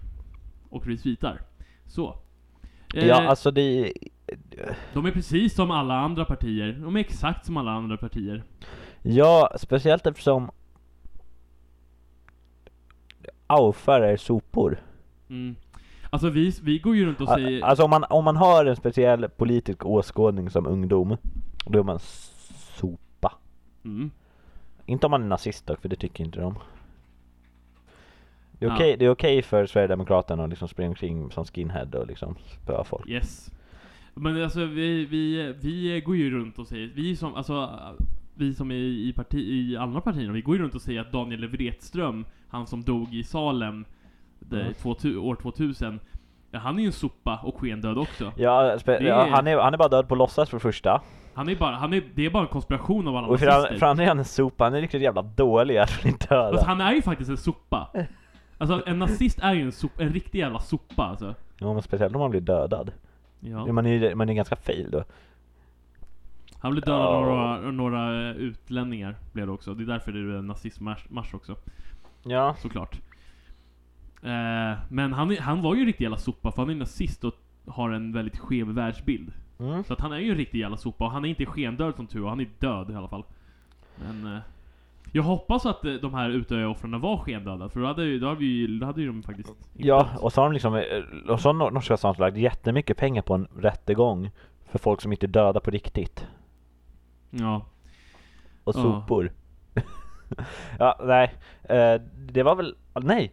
Och 0.70 0.87
retweetar. 0.87 1.40
Så. 1.87 2.18
Eh, 2.94 3.06
ja, 3.06 3.28
alltså 3.28 3.50
det 3.50 3.92
De 4.92 5.06
är 5.06 5.10
precis 5.10 5.54
som 5.54 5.70
alla 5.70 5.94
andra 5.94 6.24
partier. 6.24 6.72
De 6.72 6.96
är 6.96 7.00
exakt 7.00 7.46
som 7.46 7.56
alla 7.56 7.70
andra 7.70 7.96
partier. 7.96 8.42
Ja, 9.02 9.52
speciellt 9.58 10.06
eftersom 10.06 10.50
Aufar 13.46 14.00
är 14.00 14.16
sopor. 14.16 14.80
Mm. 15.28 15.56
Alltså 16.10 16.28
vi, 16.30 16.52
vi 16.62 16.78
går 16.78 16.96
ju 16.96 17.06
runt 17.06 17.20
och 17.20 17.28
säger... 17.28 17.64
Alltså 17.64 17.84
om 17.84 17.90
man, 17.90 18.04
om 18.10 18.24
man 18.24 18.37
har 18.37 18.66
en 18.66 18.76
speciell 18.76 19.28
politisk 19.28 19.87
åskådning 19.87 20.50
som 20.50 20.66
ungdom, 20.66 21.16
då 21.66 21.78
är 21.78 21.82
man 21.82 21.98
sopa. 21.98 23.32
Mm. 23.84 24.10
Inte 24.87 25.06
om 25.06 25.10
man 25.10 25.22
är 25.22 25.26
nazist 25.26 25.66
dock, 25.66 25.80
för 25.80 25.88
det 25.88 25.96
tycker 25.96 26.24
inte 26.24 26.40
de. 26.40 26.54
Det 28.52 28.66
är 28.66 28.68
Ja. 28.68 28.74
okej 28.74 28.96
det 28.98 29.04
är 29.04 29.10
okej 29.10 29.42
för 29.42 29.66
Sverigedemokraterna 29.66 30.44
att 30.44 30.50
liksom 30.50 30.68
springa 30.68 30.88
omkring 30.88 31.30
som 31.30 31.44
skinhead 31.44 31.88
och 31.94 32.06
liksom 32.06 32.37
spöa 32.62 32.84
folk. 32.84 33.08
Yes. 33.08 33.50
Men 34.14 34.42
alltså 34.42 34.64
vi, 34.64 35.05
vi, 35.07 35.55
vi 35.62 36.00
går 36.00 36.16
ju 36.16 36.31
runt 36.31 36.59
och 36.59 36.66
säger, 36.66 36.90
vi 36.94 37.16
som, 37.16 37.35
alltså 37.35 37.70
vi 38.35 38.55
som 38.55 38.70
är 38.70 38.74
i, 38.74 39.12
parti, 39.16 39.35
i 39.35 39.77
andra 39.77 40.00
partierna, 40.00 40.33
vi 40.33 40.40
går 40.40 40.57
ju 40.57 40.62
runt 40.62 40.74
och 40.74 40.83
säger 40.83 41.00
att 41.00 41.12
Daniel 41.12 41.48
Wretström, 41.48 42.24
han 42.48 42.66
som 42.66 42.83
dog 42.83 43.14
i 43.14 43.24
Salem 43.24 43.85
Mm. 44.53 44.74
2000, 44.74 45.18
år 45.18 45.35
2000, 45.35 46.00
ja, 46.50 46.59
han 46.59 46.77
är 46.79 46.81
ju 46.81 46.87
en 46.87 46.92
sopa 46.92 47.40
och 47.44 47.61
skendöd 47.61 47.98
också. 47.98 48.33
Ja, 48.37 48.62
Det 48.85 49.00
ja 49.00 49.27
är- 49.27 49.31
han, 49.31 49.46
är, 49.46 49.57
han 49.59 49.74
är 49.74 49.79
bara 49.79 49.88
död 49.88 50.09
på 50.09 50.14
låtsas 50.14 50.50
för 50.50 50.57
det 50.57 50.61
första. 50.61 51.00
Han 51.35 51.48
är 51.48 51.57
bara, 51.57 51.74
han 51.77 51.92
är, 51.92 52.03
det 52.14 52.27
är 52.27 52.31
bara 52.31 52.42
en 52.42 52.48
konspiration 52.48 53.09
av 53.09 53.16
alla 53.16 53.27
Och 53.27 53.38
för, 53.40 53.46
nazister. 53.46 53.72
an- 53.72 53.79
för 53.79 53.87
andra 53.87 54.05
är 54.05 54.09
han 54.09 54.18
en 54.18 54.24
sopa, 54.24 54.64
han 54.64 54.74
är 54.74 54.81
riktigt 54.81 55.03
jävla 55.03 55.22
dålig 55.22 55.77
att 55.79 56.03
bli 56.03 56.11
döda. 56.29 56.42
Alltså, 56.46 56.66
han 56.66 56.81
är 56.81 56.92
ju 56.92 57.03
faktiskt 57.03 57.31
en 57.31 57.37
sopa. 57.37 57.90
Alltså 58.59 58.83
en 58.87 58.98
nazist 58.98 59.38
är 59.42 59.53
ju 59.55 59.62
en, 59.62 59.72
sop, 59.72 60.00
en 60.00 60.09
riktig 60.09 60.38
jävla 60.38 60.59
sopa 60.59 61.03
alltså. 61.03 61.35
Ja, 61.59 61.72
men 61.72 61.83
speciellt 61.83 62.14
om 62.14 62.20
man 62.20 62.31
blir 62.31 62.40
dödad. 62.40 62.92
Ja. 63.44 63.72
Man 63.72 63.87
är 63.87 64.14
man 64.14 64.28
är 64.28 64.35
ganska 64.35 64.57
fail 64.57 64.90
då. 64.90 65.04
Han 66.59 66.72
blev 66.72 66.85
dödad 66.85 67.00
av 67.07 67.22
Ja. 67.24 67.61
några, 67.61 67.70
några 67.70 68.30
eh, 68.30 68.37
utlänningar, 68.37 69.16
blev 69.33 69.46
det 69.46 69.52
också. 69.52 69.74
Det 69.74 69.83
är 69.85 69.87
därför 69.87 70.12
det 70.12 70.18
är 70.18 70.38
en 70.38 70.46
nazistmarsch 70.46 71.35
också, 71.35 71.57
Ja. 72.22 72.57
såklart. 72.59 73.00
Eh, 74.22 74.78
men 74.88 75.12
han, 75.12 75.37
han 75.37 75.62
var 75.62 75.74
ju 75.74 75.80
en 75.80 75.87
riktig 75.87 76.04
jävla 76.04 76.18
sopa, 76.18 76.52
för 76.52 76.62
han 76.62 76.70
är 76.70 76.74
nazist 76.74 77.24
och 77.24 77.35
har 77.66 77.90
en 77.90 78.12
väldigt 78.12 78.38
skev 78.38 78.66
världsbild. 78.66 79.33
Mm. 79.59 79.85
Så 79.85 79.92
att 79.92 80.00
han 80.00 80.12
är 80.12 80.18
ju 80.18 80.30
en 80.30 80.37
riktig 80.37 80.59
jävla 80.59 80.76
sopa, 80.76 81.04
och 81.04 81.11
han 81.11 81.24
är 81.24 81.28
inte 81.28 81.46
skendöd 81.46 81.94
som 81.96 82.07
tur 82.07 82.20
var, 82.20 82.28
han 82.28 82.40
är 82.40 82.48
död 82.59 82.90
i 82.90 82.94
alla 82.94 83.09
fall. 83.09 83.24
Men... 83.96 84.35
Eh, 84.35 84.40
jag 85.16 85.22
hoppas 85.22 85.66
att 85.66 85.85
eh, 85.85 85.92
de 85.92 86.14
här 86.14 86.31
Utöya-offren 86.31 87.00
var 87.00 87.16
skendöda, 87.18 87.68
för 87.68 87.81
då 87.81 87.87
hade, 87.87 88.05
ju, 88.05 88.18
då, 88.18 88.27
hade 88.27 88.38
vi, 88.40 88.46
ju- 88.46 88.79
då 88.79 88.87
hade 88.87 89.00
ju 89.00 89.07
de 89.07 89.22
faktiskt 89.22 89.53
Ja, 89.72 90.09
och 90.20 90.33
så 90.33 90.40
har 90.40 90.46
de 90.48 90.53
liksom, 90.53 90.74
eh, 90.74 90.83
och 91.31 91.40
så 91.40 91.48
har 91.48 91.55
nor- 91.55 91.70
norska 91.70 91.96
staten 91.96 92.20
lagt 92.20 92.37
jättemycket 92.37 92.96
pengar 92.96 93.22
på 93.22 93.35
en 93.35 93.46
rättegång 93.57 94.31
för 94.64 94.79
folk 94.79 95.00
som 95.00 95.12
inte 95.12 95.27
är 95.27 95.29
döda 95.29 95.61
på 95.61 95.70
riktigt. 95.70 96.27
Ja. 97.31 97.66
Och 98.64 98.77
Ja. 98.77 98.83
sopor. 98.83 99.33
ja, 100.79 101.00
nej. 101.05 101.35
Eh, 101.62 102.00
det 102.33 102.42
var 102.42 102.55
väl, 102.57 102.77
nej. 103.03 103.33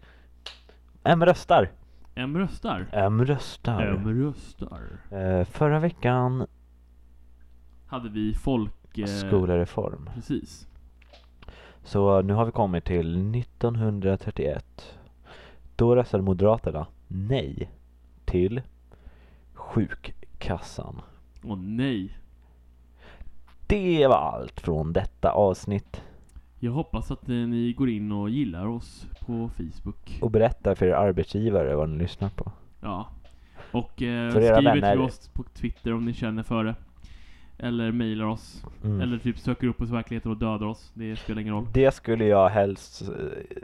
M 1.03 1.25
röstar. 1.25 1.71
M 2.15 2.37
röstar. 2.37 2.87
M 2.91 3.25
röstar. 3.25 3.81
M 3.81 4.23
röstar. 4.23 4.81
Eh, 5.11 5.45
förra 5.45 5.79
veckan, 5.79 6.47
Hade 7.87 8.09
vi 8.09 8.33
folk... 8.33 8.97
Eh, 8.97 9.05
skolreform. 9.05 10.09
Precis. 10.15 10.67
Så 11.83 12.21
nu 12.21 12.33
har 12.33 12.45
vi 12.45 12.51
kommit 12.51 12.85
till 12.85 13.35
1931. 13.35 14.97
Då 15.75 15.95
röstade 15.95 16.23
Moderaterna 16.23 16.87
nej 17.07 17.71
till 18.25 18.61
sjukkassan. 19.53 21.01
Åh 21.43 21.57
nej. 21.57 22.17
Det 23.67 24.07
var 24.07 24.15
allt 24.15 24.61
från 24.61 24.93
detta 24.93 25.31
avsnitt. 25.31 26.01
Jag 26.59 26.71
hoppas 26.71 27.11
att 27.11 27.29
eh, 27.29 27.35
ni 27.35 27.73
går 27.73 27.89
in 27.89 28.11
och 28.11 28.29
gillar 28.29 28.67
oss 28.67 29.07
på 29.19 29.49
Facebook. 29.49 30.19
Och 30.21 30.31
berätta 30.31 30.75
för 30.75 30.85
er 30.85 30.93
arbetsgivare 30.93 31.75
vad 31.75 31.89
ni 31.89 31.97
lyssnar 31.97 32.29
på. 32.29 32.51
Ja. 32.81 33.07
Och 33.71 34.01
eh, 34.01 34.29
skriver 34.29 34.91
till 34.91 35.01
oss 35.01 35.29
på 35.33 35.43
Twitter 35.43 35.93
om 35.93 36.05
ni 36.05 36.13
känner 36.13 36.43
för 36.43 36.63
det. 36.63 36.75
Eller 37.63 37.91
mailar 37.91 38.25
oss. 38.25 38.63
Mm. 38.83 39.01
Eller 39.01 39.17
typ 39.17 39.37
söker 39.39 39.67
upp 39.67 39.81
oss 39.81 39.89
i 39.89 39.93
verkligheten 39.93 40.31
och 40.31 40.37
dödar 40.37 40.65
oss. 40.65 40.91
Det 40.93 41.15
spelar 41.15 41.41
ingen 41.41 41.53
roll. 41.53 41.67
Det 41.73 41.91
skulle 41.93 42.25
jag 42.25 42.49
helst 42.49 43.01
eh, 43.01 43.07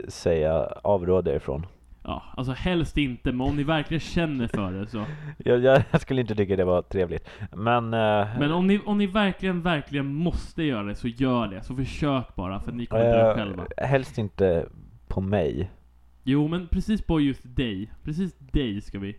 säga 0.08 0.52
avråda 0.84 1.34
er 1.34 1.38
från. 1.38 1.66
Ja, 2.02 2.22
alltså 2.36 2.52
helst 2.52 2.98
inte, 2.98 3.32
men 3.32 3.40
om 3.48 3.56
ni 3.56 3.62
verkligen 3.62 4.00
känner 4.00 4.46
för 4.48 4.72
det 4.72 4.86
så. 4.86 5.04
Jag, 5.38 5.58
jag, 5.60 5.82
jag 5.90 6.00
skulle 6.00 6.20
inte 6.20 6.34
tycka 6.34 6.56
det 6.56 6.64
var 6.64 6.82
trevligt. 6.82 7.28
Men... 7.52 7.84
eh, 7.94 8.26
Men 8.38 8.52
om 8.52 8.66
ni, 8.66 8.80
om 8.86 8.98
ni 8.98 9.06
verkligen, 9.06 9.62
verkligen 9.62 10.06
måste 10.06 10.62
göra 10.62 10.82
det, 10.82 10.94
så 10.94 11.08
gör 11.08 11.48
det. 11.48 11.62
Så 11.62 11.76
försök 11.76 12.34
bara, 12.34 12.60
för 12.60 12.72
ni 12.72 12.86
kommer 12.86 13.04
dö 13.04 13.30
eh, 13.30 13.34
själva. 13.36 13.66
helst 13.76 14.18
inte 14.18 14.66
på 15.08 15.20
mig. 15.20 15.70
Jo, 16.30 16.48
men 16.48 16.68
precis 16.68 17.02
på 17.02 17.20
just 17.20 17.40
dig. 17.56 17.90
Precis 18.04 18.34
dig 18.38 18.80
ska 18.80 18.98
vi. 18.98 19.16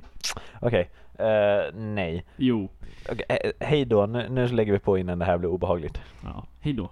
Okej, 0.62 0.89
eh, 1.19 1.74
nej. 1.76 2.26
Jo. 2.38 2.69
Okej, 3.12 3.26
he- 3.30 3.52
hej 3.65 3.86
då, 3.86 4.06
nu, 4.06 4.30
nu 4.30 4.48
lägger 4.48 4.74
vi 4.74 4.80
på 4.80 4.98
innan 4.98 5.19
det 5.19 5.26
här 5.26 5.38
blir 5.38 5.50
obehagligt. 5.50 6.02
Ja, 6.24 6.48
hej 6.60 6.74
då. 6.74 6.89